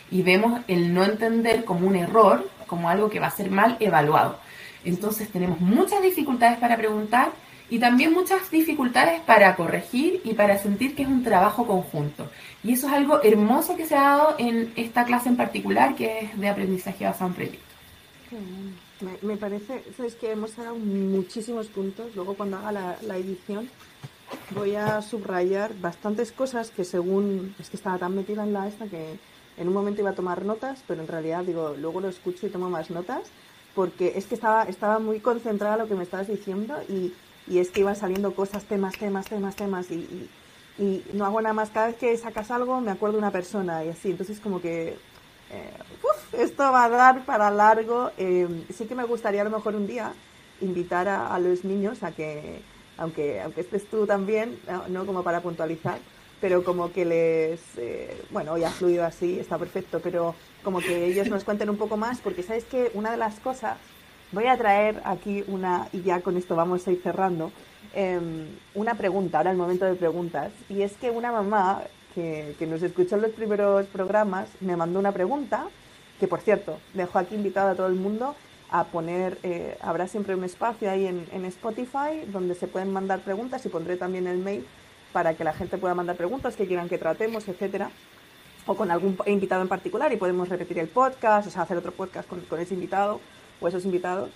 y 0.09 0.21
vemos 0.21 0.61
el 0.67 0.93
no 0.93 1.03
entender 1.03 1.65
como 1.65 1.87
un 1.87 1.97
error, 1.97 2.49
como 2.65 2.89
algo 2.89 3.09
que 3.09 3.19
va 3.19 3.27
a 3.27 3.31
ser 3.31 3.51
mal 3.51 3.75
evaluado. 3.81 4.39
Entonces 4.85 5.29
tenemos 5.29 5.59
muchas 5.59 6.01
dificultades 6.01 6.57
para 6.57 6.77
preguntar 6.77 7.31
y 7.69 7.79
también 7.79 8.13
muchas 8.13 8.49
dificultades 8.49 9.19
para 9.21 9.53
corregir 9.57 10.21
y 10.23 10.33
para 10.33 10.57
sentir 10.57 10.95
que 10.95 11.03
es 11.03 11.09
un 11.09 11.23
trabajo 11.23 11.67
conjunto. 11.67 12.31
Y 12.63 12.71
eso 12.73 12.87
es 12.87 12.93
algo 12.93 13.21
hermoso 13.21 13.75
que 13.75 13.85
se 13.85 13.95
ha 13.95 14.03
dado 14.03 14.35
en 14.37 14.71
esta 14.77 15.03
clase 15.03 15.27
en 15.27 15.35
particular, 15.35 15.95
que 15.95 16.19
es 16.19 16.39
de 16.39 16.47
aprendizaje 16.47 17.03
basado 17.03 17.27
en 17.27 17.33
proyectos. 17.33 17.67
Me, 19.01 19.17
me, 19.21 19.37
parece, 19.37 19.83
sabes 19.95 20.15
que 20.15 20.31
hemos 20.31 20.55
dado 20.55 20.75
muchísimos 20.75 21.67
puntos, 21.67 22.15
luego 22.15 22.33
cuando 22.33 22.57
haga 22.57 22.71
la, 22.71 22.97
la, 23.03 23.17
edición 23.17 23.69
voy 24.55 24.75
a 24.75 25.01
subrayar 25.03 25.79
bastantes 25.79 26.31
cosas 26.31 26.71
que 26.71 26.83
según, 26.83 27.55
es 27.59 27.69
que 27.69 27.77
estaba 27.77 27.99
tan 27.99 28.15
metida 28.15 28.43
en 28.43 28.53
la 28.53 28.67
esta 28.67 28.87
que 28.87 29.19
en 29.57 29.67
un 29.67 29.73
momento 29.73 30.01
iba 30.01 30.11
a 30.11 30.15
tomar 30.15 30.45
notas, 30.45 30.83
pero 30.87 31.01
en 31.01 31.07
realidad 31.07 31.43
digo, 31.43 31.75
luego 31.77 32.01
lo 32.01 32.09
escucho 32.09 32.47
y 32.47 32.49
tomo 32.49 32.69
más 32.69 32.89
notas, 32.89 33.29
porque 33.75 34.13
es 34.15 34.25
que 34.25 34.35
estaba, 34.35 34.63
estaba 34.63 34.99
muy 34.99 35.19
concentrada 35.19 35.75
en 35.75 35.81
lo 35.81 35.87
que 35.87 35.95
me 35.95 36.03
estabas 36.03 36.27
diciendo 36.27 36.75
y, 36.89 37.13
y 37.47 37.59
es 37.59 37.69
que 37.69 37.81
iban 37.81 37.95
saliendo 37.95 38.33
cosas, 38.33 38.63
temas, 38.65 38.97
temas, 38.97 39.27
temas, 39.27 39.55
temas, 39.55 39.91
y, 39.91 40.29
y, 40.79 41.03
no 41.13 41.25
hago 41.25 41.41
nada 41.41 41.53
más. 41.53 41.69
Cada 41.69 41.87
vez 41.87 41.95
que 41.95 42.17
sacas 42.17 42.51
algo 42.51 42.81
me 42.81 42.91
acuerdo 42.91 43.13
de 43.13 43.19
una 43.19 43.31
persona 43.31 43.83
y 43.83 43.89
así. 43.89 44.11
Entonces, 44.11 44.39
como 44.39 44.61
que 44.61 44.97
eh, 45.49 45.73
esto 46.33 46.71
va 46.71 46.85
a 46.85 46.89
dar 46.89 47.25
para 47.25 47.49
largo. 47.51 48.11
Eh, 48.17 48.65
sí 48.73 48.85
que 48.85 48.95
me 48.95 49.03
gustaría 49.03 49.41
a 49.41 49.45
lo 49.45 49.51
mejor 49.51 49.75
un 49.75 49.87
día 49.87 50.13
invitar 50.61 51.07
a, 51.07 51.37
los 51.39 51.63
niños 51.63 52.03
a 52.03 52.11
que, 52.11 52.61
aunque, 52.97 53.41
aunque 53.41 53.61
estés 53.61 53.87
tú 53.87 54.07
también, 54.07 54.59
no, 54.89 55.05
como 55.05 55.23
para 55.23 55.41
puntualizar, 55.41 55.99
pero 56.41 56.63
como 56.63 56.91
que 56.91 57.05
les, 57.05 57.61
eh, 57.77 58.23
bueno, 58.31 58.53
hoy 58.53 58.63
ha 58.63 58.71
fluido 58.71 59.05
así, 59.05 59.39
está 59.39 59.57
perfecto, 59.57 59.99
pero 60.01 60.33
como 60.63 60.79
que 60.79 61.05
ellos 61.05 61.29
nos 61.29 61.43
cuenten 61.43 61.69
un 61.69 61.77
poco 61.77 61.95
más, 61.95 62.19
porque 62.19 62.41
sabes 62.41 62.63
que 62.65 62.89
una 62.95 63.11
de 63.11 63.17
las 63.17 63.39
cosas 63.39 63.77
Voy 64.31 64.47
a 64.47 64.57
traer 64.57 65.01
aquí 65.05 65.43
una, 65.47 65.87
y 65.93 66.01
ya 66.01 66.19
con 66.19 66.35
esto 66.35 66.53
vamos 66.53 66.85
a 66.85 66.91
ir 66.91 67.01
cerrando, 67.01 67.49
em, 67.93 68.47
una 68.75 68.93
pregunta, 68.95 69.37
ahora 69.37 69.51
el 69.51 69.57
momento 69.57 69.85
de 69.85 69.95
preguntas. 69.95 70.51
Y 70.67 70.81
es 70.81 70.97
que 70.97 71.09
una 71.09 71.31
mamá 71.31 71.83
que, 72.13 72.53
que, 72.59 72.67
nos 72.67 72.83
escuchó 72.83 73.15
en 73.15 73.21
los 73.21 73.31
primeros 73.31 73.85
programas 73.87 74.49
me 74.59 74.75
mandó 74.75 74.99
una 74.99 75.13
pregunta, 75.13 75.67
que 76.19 76.27
por 76.27 76.41
cierto, 76.41 76.79
dejo 76.93 77.19
aquí 77.19 77.35
invitado 77.35 77.69
a 77.69 77.75
todo 77.75 77.87
el 77.87 77.95
mundo 77.95 78.35
a 78.69 78.85
poner, 78.85 79.37
eh, 79.43 79.77
habrá 79.81 80.07
siempre 80.07 80.35
un 80.35 80.43
espacio 80.43 80.89
ahí 80.89 81.05
en, 81.05 81.45
Spotify 81.45 82.25
donde 82.27 82.55
se 82.55 82.67
pueden 82.67 82.91
mandar 82.91 83.21
preguntas 83.21 83.65
y 83.65 83.69
pondré 83.69 83.95
también 83.95 84.27
el 84.27 84.37
mail 84.37 84.65
para 85.13 85.35
que 85.35 85.43
la 85.43 85.53
gente 85.53 85.77
pueda 85.77 85.95
mandar 85.95 86.17
preguntas 86.17 86.55
que 86.55 86.67
quieran 86.67 86.89
que 86.89 86.97
tratemos, 86.97 87.47
etcétera, 87.47 87.91
o 88.65 88.75
con 88.75 88.91
algún 88.91 89.17
invitado 89.25 89.61
en 89.61 89.69
particular 89.69 90.11
y 90.11 90.17
podemos 90.17 90.49
repetir 90.49 90.79
el 90.79 90.89
podcast, 90.89 91.47
o 91.47 91.51
sea, 91.51 91.61
hacer 91.61 91.77
otro 91.77 91.93
podcast 91.93 92.27
con, 92.27 92.59
ese 92.59 92.73
invitado 92.73 93.21
o 93.61 93.67
esos 93.67 93.85
invitados. 93.85 94.29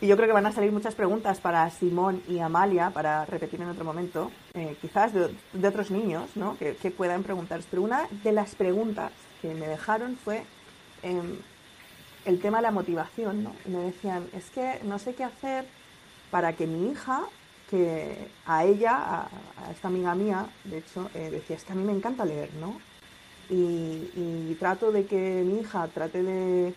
Y 0.00 0.08
yo 0.08 0.16
creo 0.16 0.26
que 0.26 0.34
van 0.34 0.46
a 0.46 0.52
salir 0.52 0.72
muchas 0.72 0.96
preguntas 0.96 1.38
para 1.38 1.70
Simón 1.70 2.20
y 2.28 2.40
Amalia, 2.40 2.90
para 2.90 3.24
repetir 3.26 3.62
en 3.62 3.68
otro 3.68 3.84
momento, 3.84 4.32
eh, 4.54 4.76
quizás 4.82 5.12
de, 5.14 5.30
otros 5.66 5.92
niños, 5.92 6.28
¿no? 6.34 6.58
Que, 6.58 6.74
puedan 6.90 7.22
preguntar. 7.22 7.60
Pero 7.70 7.82
una 7.82 8.08
de 8.24 8.32
las 8.32 8.56
preguntas 8.56 9.12
que 9.40 9.54
me 9.54 9.68
dejaron 9.68 10.16
fue 10.16 10.42
em, 11.04 11.36
el 12.24 12.40
tema 12.40 12.58
de 12.58 12.62
la 12.62 12.70
motivación, 12.70 13.44
¿no? 13.44 13.54
me 13.66 13.78
decían, 13.78 14.26
es 14.32 14.50
que 14.50 14.80
no 14.84 14.98
sé 14.98 15.14
qué 15.14 15.24
hacer 15.24 15.66
para 16.30 16.54
que 16.54 16.66
mi 16.66 16.90
hija, 16.90 17.22
que 17.70 18.28
a 18.46 18.64
ella, 18.64 18.96
a, 18.96 19.28
esta 19.70 19.88
amiga 19.88 20.14
mía, 20.14 20.46
de 20.64 20.78
hecho, 20.78 21.10
eh, 21.14 21.30
decía, 21.30 21.56
es 21.56 21.64
que 21.64 21.72
a 21.72 21.76
mí 21.76 21.84
me 21.84 21.92
encanta 21.92 22.24
leer, 22.24 22.50
¿no? 22.54 22.80
y 23.50 24.56
trato 24.58 24.90
de 24.90 25.04
que 25.04 25.42
mi 25.44 25.60
hija 25.60 25.86
trate 25.88 26.22
de 26.22 26.74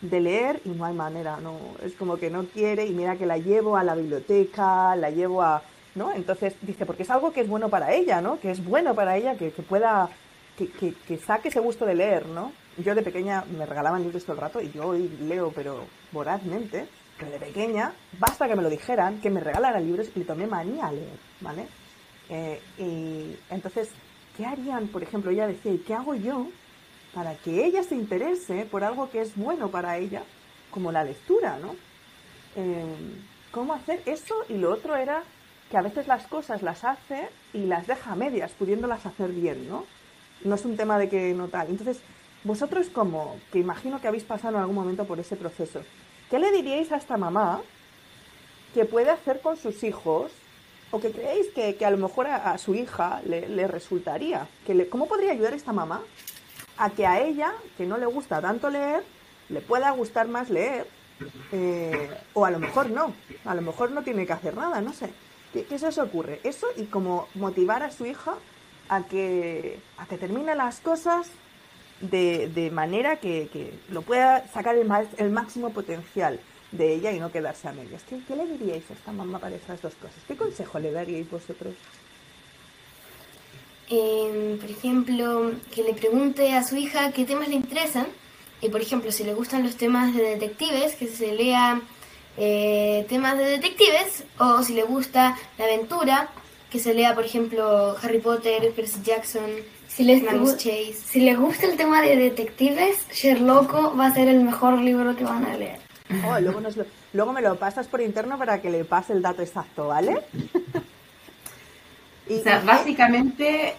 de 0.00 0.20
leer 0.20 0.60
y 0.64 0.70
no 0.70 0.84
hay 0.84 0.94
manera, 0.94 1.38
no, 1.40 1.58
es 1.82 1.94
como 1.94 2.16
que 2.16 2.30
no 2.30 2.44
quiere 2.44 2.86
y 2.86 2.92
mira 2.92 3.16
que 3.16 3.26
la 3.26 3.38
llevo 3.38 3.76
a 3.76 3.84
la 3.84 3.94
biblioteca, 3.94 4.94
la 4.96 5.10
llevo 5.10 5.42
a, 5.42 5.62
¿no? 5.94 6.12
Entonces 6.12 6.54
dice, 6.62 6.86
porque 6.86 7.02
es 7.02 7.10
algo 7.10 7.32
que 7.32 7.40
es 7.40 7.48
bueno 7.48 7.68
para 7.68 7.92
ella, 7.92 8.20
¿no? 8.20 8.38
Que 8.38 8.50
es 8.50 8.64
bueno 8.64 8.94
para 8.94 9.16
ella 9.16 9.36
que, 9.36 9.50
pueda, 9.50 10.08
que, 10.66 10.94
que, 10.94 11.16
saque 11.18 11.48
ese 11.48 11.60
gusto 11.60 11.86
de 11.86 11.94
leer, 11.94 12.26
¿no? 12.26 12.52
Yo 12.78 12.94
de 12.94 13.02
pequeña 13.02 13.44
me 13.44 13.66
regalaban 13.66 14.02
libros 14.02 14.24
todo 14.24 14.34
el 14.34 14.42
rato 14.42 14.60
y 14.60 14.70
yo 14.72 14.88
hoy 14.88 15.08
leo, 15.20 15.52
pero 15.54 15.84
vorazmente, 16.10 16.88
pero 17.16 17.30
de 17.30 17.38
pequeña, 17.38 17.92
basta 18.18 18.48
que 18.48 18.56
me 18.56 18.62
lo 18.62 18.70
dijeran, 18.70 19.20
que 19.20 19.30
me 19.30 19.40
regalaran 19.40 19.84
libros 19.84 20.10
y 20.14 20.20
le 20.20 20.24
tomé 20.24 20.46
manía 20.46 20.86
a 20.86 20.92
leer, 20.92 21.18
¿vale? 21.40 21.66
Eh, 22.28 22.60
y 22.78 23.36
entonces, 23.50 23.90
¿qué 24.36 24.46
harían? 24.46 24.88
Por 24.88 25.02
ejemplo, 25.02 25.30
ella 25.30 25.46
decía, 25.46 25.72
¿y 25.72 25.78
qué 25.78 25.94
hago 25.94 26.14
yo 26.14 26.48
para 27.14 27.34
que 27.36 27.64
ella 27.64 27.82
se 27.82 27.94
interese 27.94 28.66
por 28.66 28.84
algo 28.84 29.10
que 29.10 29.20
es 29.20 29.36
bueno 29.36 29.70
para 29.70 29.96
ella, 29.98 30.22
como 30.70 30.92
la 30.92 31.04
lectura, 31.04 31.58
¿no? 31.58 31.74
Em, 32.54 33.24
¿Cómo 33.50 33.72
hacer 33.72 34.02
eso? 34.04 34.34
Y 34.48 34.54
lo 34.58 34.72
otro 34.72 34.94
era 34.94 35.22
que 35.70 35.78
a 35.78 35.82
veces 35.82 36.06
las 36.06 36.26
cosas 36.26 36.62
las 36.62 36.84
hace 36.84 37.28
y 37.52 37.64
las 37.64 37.86
deja 37.86 38.12
a 38.12 38.16
medias, 38.16 38.52
pudiéndolas 38.52 39.06
hacer 39.06 39.30
bien, 39.30 39.68
¿no? 39.68 39.84
No 40.44 40.54
es 40.54 40.64
un 40.64 40.76
tema 40.76 40.98
de 40.98 41.08
que 41.08 41.34
no 41.34 41.48
tal. 41.48 41.68
Entonces, 41.68 42.00
vosotros 42.44 42.88
como, 42.88 43.36
que 43.52 43.58
imagino 43.58 44.00
que 44.00 44.08
habéis 44.08 44.24
pasado 44.24 44.56
en 44.56 44.60
algún 44.60 44.76
momento 44.76 45.04
por 45.04 45.18
ese 45.20 45.36
proceso, 45.36 45.82
¿qué 46.30 46.38
le 46.38 46.52
diríais 46.52 46.92
a 46.92 46.96
esta 46.96 47.16
mamá 47.16 47.60
que 48.74 48.84
puede 48.84 49.10
hacer 49.10 49.40
con 49.40 49.56
sus 49.56 49.82
hijos 49.82 50.30
o 50.90 51.00
que 51.00 51.10
creéis 51.10 51.48
que, 51.48 51.84
a 51.84 51.90
lo 51.90 51.98
mejor 51.98 52.28
a, 52.28 52.56
su 52.58 52.74
hija 52.74 53.20
le, 53.24 53.66
resultaría? 53.66 54.48
Que 54.66 54.74
le, 54.74 54.88
¿Cómo 54.88 55.06
podría 55.06 55.32
ayudar 55.32 55.54
esta 55.54 55.72
mamá 55.72 56.02
a 56.76 56.90
que 56.90 57.06
a 57.06 57.20
ella, 57.20 57.52
que 57.76 57.86
no 57.86 57.98
le 57.98 58.06
gusta 58.06 58.40
tanto 58.40 58.70
leer, 58.70 59.02
le 59.48 59.60
pueda 59.60 59.90
gustar 59.90 60.28
más 60.28 60.48
leer, 60.48 60.86
eh, 61.52 62.10
o 62.34 62.44
a 62.44 62.50
lo 62.50 62.58
mejor 62.58 62.90
no, 62.90 63.12
a 63.44 63.54
lo 63.54 63.62
mejor 63.62 63.90
no 63.90 64.02
tiene 64.02 64.26
que 64.26 64.32
hacer 64.32 64.56
nada, 64.56 64.80
no 64.80 64.92
sé. 64.92 65.10
¿Qué, 65.52 65.78
se 65.78 65.86
os 65.86 65.98
ocurre? 65.98 66.40
Eso 66.44 66.66
y 66.76 66.84
como 66.84 67.26
motivar 67.34 67.82
a 67.82 67.90
su 67.90 68.04
hija 68.06 68.34
a 68.88 69.02
que, 69.02 69.80
a 69.96 70.06
que 70.06 70.18
termine 70.18 70.54
las 70.54 70.80
cosas 70.80 71.30
de, 72.00 72.48
de 72.48 72.70
manera 72.70 73.16
que, 73.16 73.48
que, 73.52 73.74
lo 73.90 74.02
pueda 74.02 74.46
sacar 74.48 74.76
el, 74.76 74.90
el, 75.16 75.30
máximo 75.30 75.70
potencial 75.70 76.40
de 76.70 76.94
ella 76.94 77.12
y 77.12 77.18
no 77.18 77.32
quedarse 77.32 77.68
a 77.68 77.72
medias. 77.72 78.02
¿Qué, 78.08 78.20
¿Qué, 78.26 78.36
le 78.36 78.46
diríais 78.46 78.88
a 78.90 78.94
esta 78.94 79.12
mamá 79.12 79.38
para 79.38 79.56
esas 79.56 79.80
dos 79.82 79.94
cosas? 79.94 80.18
¿Qué 80.26 80.36
consejo 80.36 80.78
le 80.78 80.92
daríais 80.92 81.28
vosotros? 81.30 81.74
Em, 83.90 84.58
por 84.58 84.70
ejemplo, 84.70 85.52
que 85.74 85.82
le 85.82 85.94
pregunte 85.94 86.52
a 86.52 86.62
su 86.62 86.76
hija 86.76 87.10
qué 87.12 87.24
temas 87.24 87.48
le 87.48 87.54
interesan. 87.56 88.06
Y 88.60 88.68
por 88.68 88.80
ejemplo, 88.80 89.10
si 89.12 89.24
le 89.24 89.34
gustan 89.34 89.62
los 89.62 89.76
temas 89.76 90.14
de 90.14 90.22
detectives, 90.22 90.94
que 90.94 91.06
se 91.06 91.32
lea 91.32 91.80
eh, 92.36 93.06
temas 93.08 93.38
de 93.38 93.44
detectives. 93.44 94.24
O 94.38 94.62
si 94.62 94.74
le 94.74 94.82
gusta 94.82 95.36
la 95.56 95.64
aventura, 95.64 96.28
que 96.70 96.78
se 96.78 96.94
lea, 96.94 97.14
por 97.14 97.24
ejemplo, 97.24 97.96
Harry 98.02 98.18
Potter, 98.18 98.72
Percy 98.72 99.00
Jackson, 99.02 99.50
si 99.88 100.04
les, 100.04 100.22
Chase. 100.56 100.92
si 100.92 101.20
les 101.20 101.38
gusta 101.38 101.66
el 101.66 101.76
tema 101.76 102.02
de 102.02 102.16
detectives, 102.16 103.06
Sherlock 103.10 103.98
va 103.98 104.06
a 104.06 104.14
ser 104.14 104.28
el 104.28 104.40
mejor 104.40 104.78
libro 104.78 105.16
que 105.16 105.24
van 105.24 105.44
a 105.44 105.56
leer. 105.56 105.78
Oh, 106.26 106.38
luego, 106.40 106.60
luego 107.12 107.32
me 107.32 107.42
lo 107.42 107.56
pasas 107.56 107.86
por 107.86 108.00
interno 108.00 108.38
para 108.38 108.60
que 108.62 108.70
le 108.70 108.84
pase 108.84 109.12
el 109.12 109.22
dato 109.22 109.42
exacto, 109.42 109.88
¿vale? 109.88 110.20
o 112.30 112.42
sea, 112.42 112.60
básicamente 112.60 113.74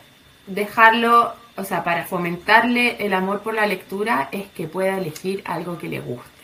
dejarlo, 0.46 1.34
o 1.56 1.64
sea, 1.64 1.84
para 1.84 2.06
fomentarle 2.06 2.98
el 3.04 3.14
amor 3.14 3.42
por 3.42 3.54
la 3.54 3.66
lectura 3.66 4.30
es 4.32 4.48
que 4.48 4.68
pueda 4.68 4.98
elegir 4.98 5.42
algo 5.46 5.78
que 5.78 5.88
le 5.88 6.00
guste 6.00 6.39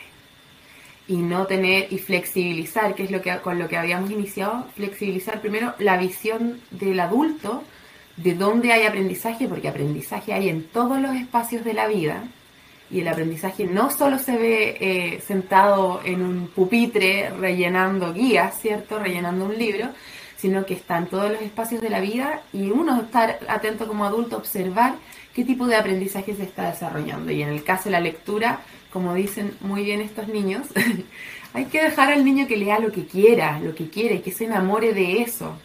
y 1.07 1.17
no 1.17 1.45
tener 1.45 1.91
y 1.91 1.99
flexibilizar, 1.99 2.95
que 2.95 3.03
es 3.03 3.11
lo 3.11 3.21
que 3.21 3.37
con 3.37 3.59
lo 3.59 3.67
que 3.67 3.77
habíamos 3.77 4.09
iniciado, 4.11 4.65
flexibilizar 4.75 5.41
primero 5.41 5.73
la 5.79 5.97
visión 5.97 6.59
del 6.71 6.99
adulto 6.99 7.63
de 8.17 8.33
dónde 8.33 8.71
hay 8.71 8.85
aprendizaje, 8.85 9.47
porque 9.47 9.67
aprendizaje 9.67 10.33
hay 10.33 10.49
en 10.49 10.63
todos 10.63 10.99
los 10.99 11.15
espacios 11.15 11.63
de 11.63 11.73
la 11.73 11.87
vida 11.87 12.23
y 12.89 12.99
el 13.01 13.07
aprendizaje 13.07 13.65
no 13.65 13.89
solo 13.89 14.19
se 14.19 14.37
ve 14.37 14.77
eh, 14.79 15.21
sentado 15.25 16.01
en 16.05 16.21
un 16.21 16.47
pupitre 16.47 17.29
rellenando 17.31 18.13
guías, 18.13 18.59
¿cierto? 18.59 18.99
Rellenando 18.99 19.45
un 19.45 19.57
libro, 19.57 19.89
sino 20.45 20.63
que 20.63 20.75
está 20.75 20.99
en 20.99 21.07
todos 21.07 21.31
los 21.31 21.41
espacios 21.41 21.81
de 21.81 21.89
la 21.89 21.99
vida 21.99 22.43
y 22.53 22.69
uno 22.69 23.01
estar 23.01 23.39
atento 23.47 23.87
como 23.87 24.05
adulto 24.05 24.37
observar 24.37 24.93
qué 25.33 25.43
tipo 25.43 25.65
de 25.65 25.75
aprendizaje 25.75 26.35
se 26.35 26.43
está 26.43 26.69
desarrollando. 26.69 27.31
Y 27.31 27.41
en 27.41 27.49
el 27.49 27.63
caso 27.63 27.85
de 27.85 27.93
la 27.93 27.99
lectura, 27.99 28.59
como 28.93 29.15
dicen 29.15 29.55
muy 29.61 29.83
bien 29.83 30.01
estos 30.01 30.27
niños, 30.27 30.67
hay 31.53 31.65
que 31.65 31.81
dejar 31.81 32.13
al 32.13 32.23
niño 32.23 32.45
que 32.45 32.57
lea 32.57 32.77
lo 32.77 32.91
que 32.91 33.07
quiera, 33.07 33.59
lo 33.59 33.73
que 33.73 33.89
quiere, 33.89 34.21
que 34.21 34.31
se 34.31 34.45
enamore 34.45 34.93
de 34.93 35.23
eso. 35.23 35.57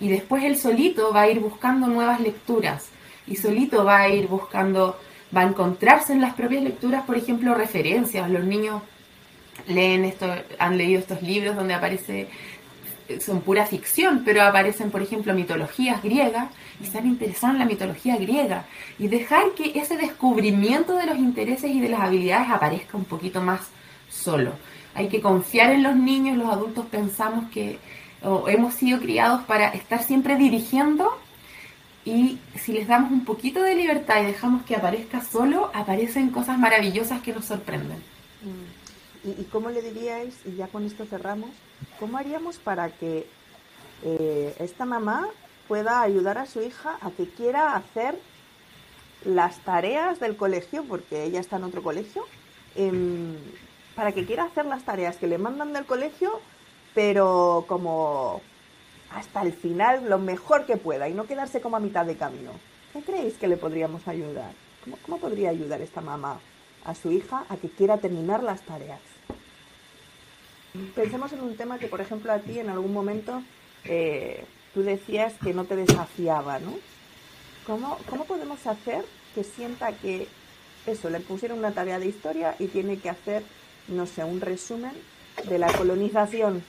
Y 0.00 0.08
después 0.08 0.42
él 0.42 0.58
solito 0.58 1.12
va 1.12 1.20
a 1.20 1.30
ir 1.30 1.38
buscando 1.38 1.86
nuevas 1.86 2.18
lecturas 2.18 2.88
y 3.28 3.36
solito 3.36 3.84
va 3.84 4.00
a 4.00 4.08
ir 4.08 4.26
buscando, 4.26 4.98
va 5.34 5.42
a 5.42 5.46
encontrarse 5.46 6.12
en 6.12 6.20
las 6.20 6.34
propias 6.34 6.64
lecturas, 6.64 7.04
por 7.04 7.16
ejemplo, 7.16 7.54
referencias. 7.54 8.28
Los 8.28 8.42
niños 8.42 8.82
leen 9.68 10.04
esto, 10.04 10.26
han 10.58 10.76
leído 10.76 10.98
estos 10.98 11.22
libros 11.22 11.54
donde 11.54 11.74
aparece 11.74 12.28
son 13.20 13.40
pura 13.42 13.66
ficción, 13.66 14.22
pero 14.24 14.42
aparecen, 14.42 14.90
por 14.90 15.02
ejemplo, 15.02 15.34
mitologías 15.34 16.02
griegas 16.02 16.48
y 16.80 16.84
están 16.84 17.06
interesados 17.06 17.54
en 17.54 17.60
la 17.60 17.66
mitología 17.66 18.16
griega 18.16 18.64
y 18.98 19.08
dejar 19.08 19.52
que 19.56 19.78
ese 19.78 19.96
descubrimiento 19.96 20.96
de 20.96 21.06
los 21.06 21.18
intereses 21.18 21.70
y 21.70 21.80
de 21.80 21.88
las 21.88 22.00
habilidades 22.00 22.50
aparezca 22.50 22.96
un 22.96 23.04
poquito 23.04 23.40
más 23.40 23.60
solo. 24.08 24.52
Hay 24.94 25.08
que 25.08 25.20
confiar 25.20 25.72
en 25.72 25.82
los 25.82 25.96
niños, 25.96 26.36
los 26.36 26.48
adultos 26.48 26.86
pensamos 26.86 27.50
que 27.50 27.78
o 28.22 28.48
hemos 28.48 28.74
sido 28.74 29.00
criados 29.00 29.42
para 29.44 29.68
estar 29.68 30.02
siempre 30.02 30.36
dirigiendo 30.36 31.18
y 32.04 32.38
si 32.56 32.72
les 32.72 32.86
damos 32.86 33.10
un 33.10 33.24
poquito 33.24 33.62
de 33.62 33.74
libertad 33.74 34.22
y 34.22 34.26
dejamos 34.26 34.64
que 34.64 34.76
aparezca 34.76 35.22
solo, 35.22 35.70
aparecen 35.74 36.30
cosas 36.30 36.58
maravillosas 36.58 37.22
que 37.22 37.32
nos 37.32 37.46
sorprenden. 37.46 37.98
Mm. 38.42 38.73
¿Y, 39.24 39.44
cómo 39.44 39.70
le 39.70 39.80
diríais, 39.80 40.34
y 40.44 40.56
ya 40.56 40.68
con 40.68 40.84
esto 40.84 41.06
cerramos, 41.06 41.48
cómo 41.98 42.18
haríamos 42.18 42.58
para 42.58 42.90
que 42.90 43.26
eh, 44.02 44.54
esta 44.58 44.84
mamá 44.84 45.26
pueda 45.66 46.02
ayudar 46.02 46.36
a 46.36 46.44
su 46.44 46.60
hija 46.60 46.98
a 47.00 47.10
que 47.10 47.30
quiera 47.30 47.74
hacer 47.74 48.18
las 49.24 49.58
tareas 49.60 50.20
del 50.20 50.36
colegio, 50.36 50.84
porque 50.86 51.24
ella 51.24 51.40
está 51.40 51.56
en 51.56 51.64
otro 51.64 51.82
colegio, 51.82 52.26
em, 52.74 53.36
para 53.96 54.12
que 54.12 54.26
quiera 54.26 54.44
hacer 54.44 54.66
las 54.66 54.84
tareas 54.84 55.16
que 55.16 55.26
le 55.26 55.38
mandan 55.38 55.72
del 55.72 55.86
colegio, 55.86 56.40
pero 56.94 57.64
como 57.66 58.42
hasta 59.10 59.40
el 59.40 59.54
final, 59.54 60.06
lo 60.10 60.18
mejor 60.18 60.66
que 60.66 60.76
pueda, 60.76 61.08
y 61.08 61.14
no 61.14 61.26
quedarse 61.26 61.62
como 61.62 61.76
a 61.76 61.80
mitad 61.80 62.04
de 62.04 62.18
camino. 62.18 62.50
¿Qué 62.92 63.00
creéis 63.00 63.38
que 63.38 63.48
le 63.48 63.56
podríamos 63.56 64.06
ayudar? 64.06 64.52
¿Cómo, 64.84 64.98
cómo 65.02 65.18
podría 65.18 65.48
ayudar 65.48 65.80
esta 65.80 66.02
mamá 66.02 66.40
a 66.84 66.94
su 66.94 67.12
hija 67.12 67.44
a 67.48 67.56
que 67.56 67.68
quiera 67.68 67.98
terminar 67.98 68.42
las 68.42 68.62
tareas? 68.62 69.00
Pensemos 70.94 71.32
en 71.32 71.40
un 71.40 71.56
tema 71.56 71.78
que, 71.78 71.86
por 71.86 72.00
ejemplo, 72.00 72.32
a 72.32 72.38
ti 72.38 72.58
en 72.58 72.68
algún 72.68 72.92
momento 72.92 73.42
eh, 73.84 74.44
tú 74.72 74.82
decías 74.82 75.34
que 75.42 75.54
no 75.54 75.64
te 75.64 75.76
desafiaba, 75.76 76.58
¿no? 76.58 76.74
¿Cómo, 77.66 77.98
¿Cómo 78.10 78.24
podemos 78.24 78.66
hacer 78.66 79.04
que 79.34 79.44
sienta 79.44 79.92
que 79.92 80.26
eso, 80.86 81.10
le 81.10 81.20
pusieron 81.20 81.58
una 81.58 81.72
tarea 81.72 81.98
de 81.98 82.06
historia 82.06 82.56
y 82.58 82.66
tiene 82.66 82.98
que 82.98 83.08
hacer, 83.08 83.42
no 83.88 84.06
sé, 84.06 84.24
un 84.24 84.40
resumen 84.40 84.92
de 85.48 85.58
la 85.58 85.72
colonización 85.72 86.62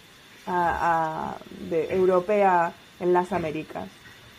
europea 1.90 2.74
en 3.00 3.14
las 3.14 3.34
Américas? 3.34 3.90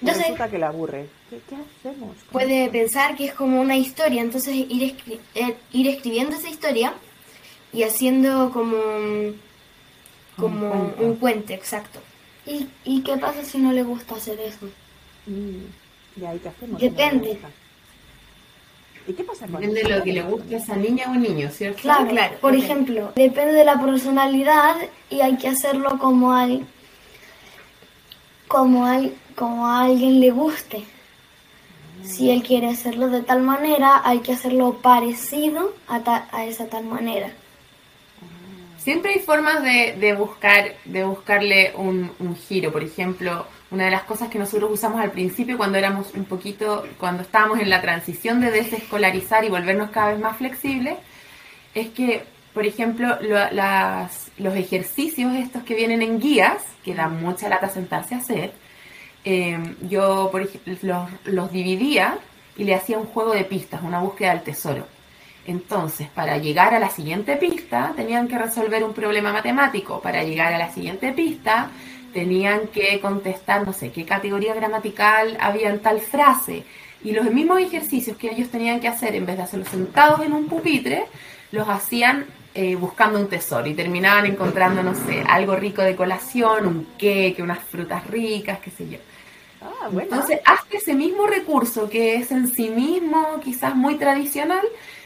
Yo 0.01 0.13
resulta 0.13 0.49
que 0.51 0.59
le 0.59 0.65
aburre. 0.67 1.09
¿Qué, 1.31 1.39
hacemos? 1.81 2.17
Puede 2.31 2.69
pensar 2.69 3.17
que 3.17 3.27
es 3.27 3.35
como 3.35 3.61
una 3.61 3.77
historia, 3.77 4.21
entonces 4.21 4.55
ir, 4.55 4.97
eh, 5.35 5.57
ir 5.73 5.89
escribiendo 5.89 6.37
esa 6.37 6.51
historia 6.51 6.93
y 7.73 7.83
haciendo 7.83 8.51
como, 8.53 8.77
como 10.37 10.95
un, 10.99 11.17
cuento, 11.17 11.55
exacto. 11.55 12.01
¿Y, 12.45 12.69
¿Y 12.85 13.03
qué 13.03 13.17
pasa 13.17 13.43
si 13.45 13.59
no 13.59 13.73
le 13.73 13.83
gusta 13.83 14.17
hacer 14.17 14.39
eso? 14.41 14.67
Mm, 15.27 16.21
¿Y 16.21 16.25
ahí 16.25 16.39
qué 16.39 16.49
hacemos? 16.49 16.81
Depende. 16.81 17.39
¿Y 19.09 19.13
qué 19.13 19.25
pasa 19.25 19.47
con 19.47 19.61
Depende 19.61 19.83
de 19.83 19.89
lo 19.89 20.05
que 20.05 20.13
le 20.13 20.23
guste 20.23 20.57
a 20.57 20.59
esa 20.59 20.77
niña 20.77 21.11
o 21.11 21.15
niño, 21.15 21.49
¿cierto? 21.51 21.81
Claro, 21.81 22.09
claro. 22.09 22.37
Por 22.41 22.55
ejemplo, 22.55 23.13
depende 23.15 23.53
de 23.53 23.65
la 23.65 23.81
personalidad 23.81 24.77
y 25.11 25.21
hay 25.21 25.37
que 25.37 25.49
hacerlo 25.49 25.99
como 25.99 26.33
al 26.33 26.67
como 28.49 28.87
al 28.87 29.15
como 29.37 29.67
a 29.67 29.85
alguien 29.85 30.21
le 30.21 30.31
guste. 30.31 30.85
Si 32.03 32.31
él 32.31 32.43
quiere 32.43 32.69
hacerlo 32.69 33.09
de 33.09 33.23
tal 33.23 33.43
manera, 33.43 34.01
hay 34.05 34.21
que 34.21 34.33
hacerlo 34.33 34.75
parecido 34.75 35.75
a, 35.89 36.01
a 36.33 36.45
esa 36.45 36.67
tal 36.67 36.85
manera. 36.85 37.31
Siempre 38.79 39.15
hay 39.15 39.19
formas 39.19 39.63
de, 39.65 39.97
de 39.99 40.15
buscar, 40.15 40.77
de 40.85 41.05
buscarle 41.05 41.73
un, 41.77 42.13
un, 42.21 42.37
giro. 42.37 42.71
Por 42.71 42.85
ejemplo, 42.85 43.47
una 43.73 43.87
de 43.87 43.91
las 43.91 44.05
cosas 44.05 44.29
que 44.29 44.39
nosotros 44.39 44.71
usamos 44.71 45.01
al 45.01 45.11
principio 45.11 45.57
cuando 45.57 45.77
éramos 45.77 46.15
un 46.15 46.25
poquito, 46.25 46.87
cuando 46.97 47.23
estábamos 47.23 47.59
en 47.59 47.69
la 47.69 47.81
transición 47.81 48.41
de 48.41 48.53
desescolarizar 48.53 49.45
y 49.45 49.49
volvernos 49.49 49.91
cada 49.91 50.13
vez 50.13 50.21
más 50.21 50.37
flexibles, 50.37 50.97
es 51.75 51.89
que, 51.89 52.25
por 52.55 52.65
ejemplo, 52.65 53.19
las, 53.21 54.26
los 54.39 54.55
ejercicios 54.55 55.35
estos 55.35 55.63
que 55.63 55.75
vienen 55.75 56.03
en 56.03 56.21
guías, 56.21 56.63
que 56.85 56.95
dan 56.95 57.21
mucha 57.23 57.49
lata 57.49 57.69
sentarse 57.69 58.15
a 58.15 58.19
hacer, 58.19 58.53
eh, 59.25 59.59
yo 59.89 60.29
por 60.31 60.43
ejemplo, 60.43 60.75
los, 60.83 61.09
los 61.25 61.53
dividía 61.53 62.19
y 62.57 62.65
le 62.65 62.75
hacía 62.75 62.99
un 62.99 63.07
juego 63.07 63.33
de 63.33 63.45
pistas, 63.45 63.83
una 63.83 64.01
búsqueda 64.01 64.31
del 64.31 64.43
tesoro. 64.43 64.87
Entonces, 65.47 66.09
para 66.09 66.39
llegar 66.39 66.75
a 66.75 66.81
la 66.81 66.91
siguiente 66.91 67.37
pista, 67.37 67.93
tenían 67.95 68.27
que 68.27 68.37
resolver 68.37 68.83
un 68.83 68.93
problema 68.93 69.33
matemático. 69.33 70.01
Para 70.01 70.25
llegar 70.25 70.53
a 70.53 70.59
la 70.59 70.73
siguiente 70.73 71.13
pista, 71.13 71.71
tenían 72.13 72.69
que 72.69 72.99
contestar, 73.01 73.65
no 73.65 73.73
sé, 73.73 73.93
qué 73.93 74.05
categoría 74.05 74.55
gramatical 74.55 75.37
había 75.41 75.71
en 75.71 75.81
tal 75.81 76.01
frase. 76.01 76.65
Y 77.05 77.13
los 77.13 77.31
mismos 77.31 77.61
ejercicios 77.61 78.17
que 78.17 78.31
ellos 78.31 78.49
tenían 78.49 78.81
que 78.81 78.89
hacer, 78.89 79.15
en 79.15 79.27
vez 79.27 79.37
de 79.37 79.45
hacerlos 79.45 79.69
sentados 79.69 80.21
en 80.23 80.33
un 80.33 80.49
pupitre, 80.49 81.05
los 81.53 81.69
hacían 81.69 82.27
eh, 82.59 82.75
buscando 82.75 83.19
un 83.21 83.29
tesoro 83.29 83.67
y 83.69 83.75
terminaban 83.75 84.25
encontrando, 84.25 84.83
no 84.83 84.95
sé, 84.95 85.23
algo 85.29 85.57
rico 85.57 85.83
de 85.83 85.95
colación, 85.95 86.67
un 86.67 86.87
queque, 86.97 87.43
unas 87.43 87.59
frutas 87.59 88.07
ricas, 88.07 88.61
qué 88.61 88.71
sé 88.71 88.89
yo. 88.89 88.99
Ah, 89.61 89.91
Entonces, 89.93 90.41
hasta 90.43 90.79
ese 90.79 90.95
mismo 90.95 91.27
recurso 91.27 91.91
que 91.91 92.15
es 92.15 92.31
en 92.33 92.49
sí 92.49 92.71
mismo 92.71 93.41
quizás 93.45 93.75
muy 93.75 93.97
tradicional, 93.97 94.65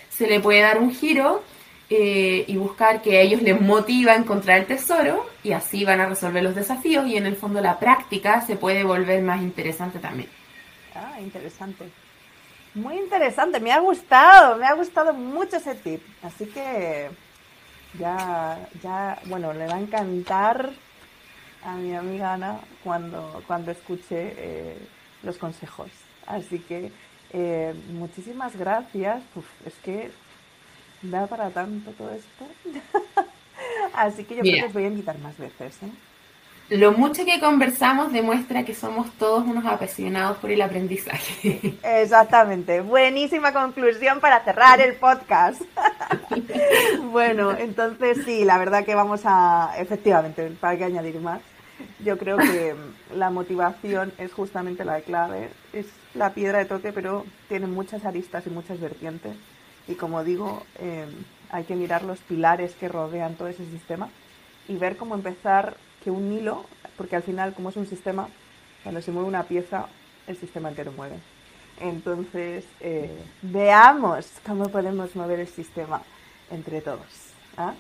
se 0.09 0.29
le 0.29 0.39
puede 0.39 0.61
dar 0.61 0.79
un 0.79 0.95
giro 0.95 1.43
eh, 1.89 2.45
y 2.47 2.57
buscar 2.57 3.03
que 3.03 3.19
a 3.19 3.21
ellos 3.23 3.43
les 3.43 3.61
motiva 3.61 4.13
a 4.13 4.17
encontrar 4.17 4.61
el 4.61 4.67
tesoro 4.67 5.27
y 5.43 5.51
así 5.51 5.85
van 5.85 6.01
a 6.01 6.07
resolver 6.07 6.45
los 6.45 6.55
desafíos 6.55 7.07
y 7.09 7.17
en 7.17 7.27
el 7.27 7.35
fondo 7.35 7.61
la 7.61 7.81
práctica 7.81 8.43
se 8.43 8.55
puede 8.55 8.85
volver 8.85 9.23
más 9.23 9.43
interesante 9.43 9.99
también. 9.99 10.29
Ah, 10.95 11.21
interesante. 11.21 11.91
Muy 12.75 12.97
interesante, 12.97 13.59
me 13.59 13.73
ha 13.73 13.81
gustado, 13.81 14.57
me 14.57 14.67
ha 14.67 14.75
gustado 14.75 15.13
mucho 15.13 15.57
ese 15.57 15.75
tip. 15.75 16.01
Así 16.23 16.47
que 16.47 17.11
ya, 17.99 18.69
ya, 18.83 19.19
bueno, 19.27 19.53
le 19.53 19.67
va 19.67 19.75
a 19.75 19.81
encantar 19.81 20.71
a 21.65 21.75
mi 21.75 21.95
amiga 21.95 22.35
Ana 22.35 22.61
cuando, 22.83 23.43
cuando 23.47 23.71
escuche 23.71 24.35
eh, 24.37 24.79
los 25.23 25.37
consejos. 25.37 25.91
Así 26.27 26.59
que 26.61 26.93
eh, 27.33 27.75
muchísimas 27.93 28.57
gracias. 28.57 29.23
es 29.67 29.75
que 29.83 30.11
da 31.03 31.27
para 31.27 31.51
tanto 31.51 31.91
todo 31.93 32.11
esto. 32.11 32.45
Así 33.95 34.25
que 34.25 34.37
yo 34.37 34.43
creo 34.43 34.55
que 34.55 34.67
os 34.67 34.73
voy 34.73 34.85
a 34.85 34.89
invitar 34.89 35.19
más 35.19 35.37
veces. 35.37 35.83
¿eh? 35.83 36.77
Lo 36.77 36.93
mucho 36.93 37.25
que 37.25 37.41
conversamos 37.41 38.13
demuestra 38.13 38.65
que 38.65 38.75
somos 38.75 39.11
todos 39.19 39.45
unos 39.45 39.65
apasionados 39.65 40.39
por 40.39 40.51
el 40.51 40.63
aprendizaje. 40.63 41.79
Exactamente. 41.83 42.81
Buenísima 42.81 43.53
conclusión 43.53 44.21
para 44.21 44.43
cerrar 44.45 44.81
el 44.81 44.95
podcast. 44.95 45.63
bueno, 47.13 47.57
entonces 47.57 48.19
sí, 48.25 48.45
la 48.45 48.59
verdad 48.59 48.85
que 48.85 48.95
vamos 48.95 49.23
a, 49.25 49.75
efectivamente, 49.79 50.51
para 50.61 50.77
que 50.77 50.85
añadir 50.85 51.21
más, 51.21 51.41
yo 52.05 52.19
creo 52.19 52.37
que 52.37 52.75
la 53.15 53.31
motivación 53.31 54.13
es 54.19 54.33
justamente 54.33 54.85
la 54.85 55.01
clave. 55.01 55.51
Es 55.73 55.87
la 56.15 56.35
piedra 56.35 56.59
de 56.59 56.65
toque, 56.65 56.93
pero 56.93 57.25
tiene 57.49 57.67
muchas 57.67 58.05
aristas 58.05 58.47
y 58.47 58.51
muchas 58.51 58.81
vertientes. 58.81 59.37
Y 59.89 59.95
como 59.95 60.25
digo, 60.25 60.65
eh, 60.79 61.07
hay 61.51 61.65
que 61.65 61.77
mirar 61.77 62.03
los 62.03 62.21
pilares 62.21 62.75
que 62.75 62.89
rodean 62.89 63.35
todo 63.35 63.49
ese 63.49 63.65
sistema 63.67 64.09
y 64.69 64.77
ver 64.77 64.97
cómo 64.97 65.15
empezar 65.15 65.77
que 66.03 66.11
un 66.11 66.33
hilo, 66.33 66.65
porque 66.97 67.17
al 67.17 67.23
final, 67.23 67.55
como 67.55 67.71
es 67.71 67.77
un 67.77 67.87
sistema, 67.87 68.29
cuando 68.83 69.03
se 69.03 69.11
mueve 69.11 69.29
una 69.29 69.45
pieza, 69.45 69.87
el 70.27 70.37
sistema 70.37 70.69
entero 70.69 70.93
mueve. 70.93 71.17
Entonces, 71.81 72.65
eh, 72.81 73.11
veamos 73.43 74.31
cómo 74.47 74.69
podemos 74.69 75.17
mover 75.17 75.41
el 75.41 75.49
sistema 75.49 76.03
entre 76.51 76.81
todos. 76.83 77.33
¿ah? 77.57 77.75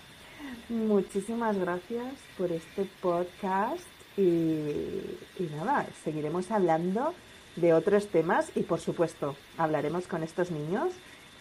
Muchísimas 0.68 1.58
gracias 1.58 2.14
por 2.38 2.50
este 2.50 2.86
podcast 3.02 3.84
y, 4.16 5.02
nada, 5.54 5.86
seguiremos 6.02 6.50
hablando 6.50 7.14
de 7.56 7.74
otros 7.74 8.08
temas 8.08 8.50
y 8.54 8.62
por 8.62 8.80
supuesto 8.80 9.36
hablaremos 9.58 10.06
con 10.06 10.22
estos 10.22 10.50
niños 10.50 10.92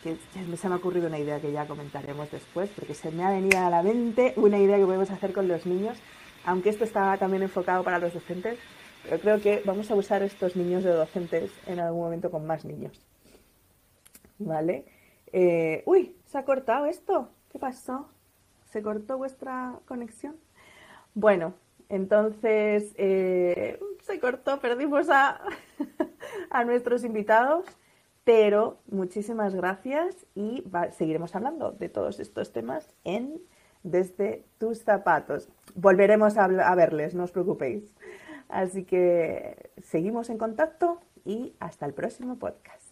que 0.04 0.17
se 0.58 0.67
me 0.67 0.74
ha 0.74 0.78
ocurrido 0.78 1.08
una 1.08 1.19
idea 1.19 1.39
que 1.39 1.52
ya 1.52 1.65
comentaremos 1.67 2.32
después, 2.32 2.69
porque 2.76 2.93
se 2.93 3.12
me 3.12 3.24
ha 3.24 3.32
venido 3.32 3.60
a 3.60 3.69
la 3.69 3.84
mente 3.84 4.34
una 4.38 4.58
idea 4.58 4.78
que 4.78 4.86
podemos 4.86 5.12
hacer 5.12 5.34
con 5.34 5.48
los 5.48 5.65
niños, 5.65 5.98
aunque 6.45 6.69
esto 6.69 6.86
está 6.86 7.17
también 7.17 7.43
enfocado 7.43 7.84
para 7.84 8.00
los 8.00 8.13
docentes, 8.13 8.58
pero 9.10 9.22
creo 9.22 9.41
que 9.41 9.63
vamos 9.65 9.89
a 9.89 9.95
usar 9.95 10.22
estos 10.22 10.56
niños 10.56 10.84
de 10.84 10.91
docentes 10.91 11.52
en 11.65 11.80
algún 11.80 12.04
momento 12.04 12.30
con 12.30 12.45
más 12.45 12.63
niños. 12.63 13.02
¿Vale? 14.38 14.86
Eh, 15.34 15.82
uy, 15.88 16.15
se 16.26 16.38
ha 16.38 16.45
cortado 16.45 16.86
esto. 16.86 17.30
¿Qué 17.52 17.58
pasó? 17.58 18.08
¿Se 18.72 18.84
cortó 18.84 19.17
vuestra 19.17 19.80
conexión? 19.88 20.36
Bueno, 21.15 21.56
entonces 21.89 22.93
eh, 22.98 23.80
se 24.04 24.19
cortó, 24.19 24.60
perdimos 24.60 25.10
a, 25.10 25.41
a 26.52 26.63
nuestros 26.63 27.04
invitados, 27.04 27.65
pero 28.24 28.78
muchísimas 28.91 29.56
gracias 29.56 30.28
y 30.36 30.63
seguiremos 30.91 31.36
hablando 31.36 31.72
de 31.72 31.89
todos 31.89 32.19
estos 32.19 32.54
temas 32.54 32.93
en 33.04 33.41
Desde 33.82 34.43
tus 34.60 34.84
zapatos. 34.84 35.48
Volveremos 35.74 36.38
a 36.38 36.76
verles, 36.76 37.15
no 37.15 37.24
os 37.24 37.32
preocupéis. 37.32 37.91
Así 38.49 38.83
que 38.83 39.71
seguimos 39.81 40.29
en 40.29 40.38
contacto 40.38 40.99
y 41.23 41.53
hasta 41.59 41.85
el 41.85 41.93
próximo 41.93 42.38
podcast. 42.38 42.89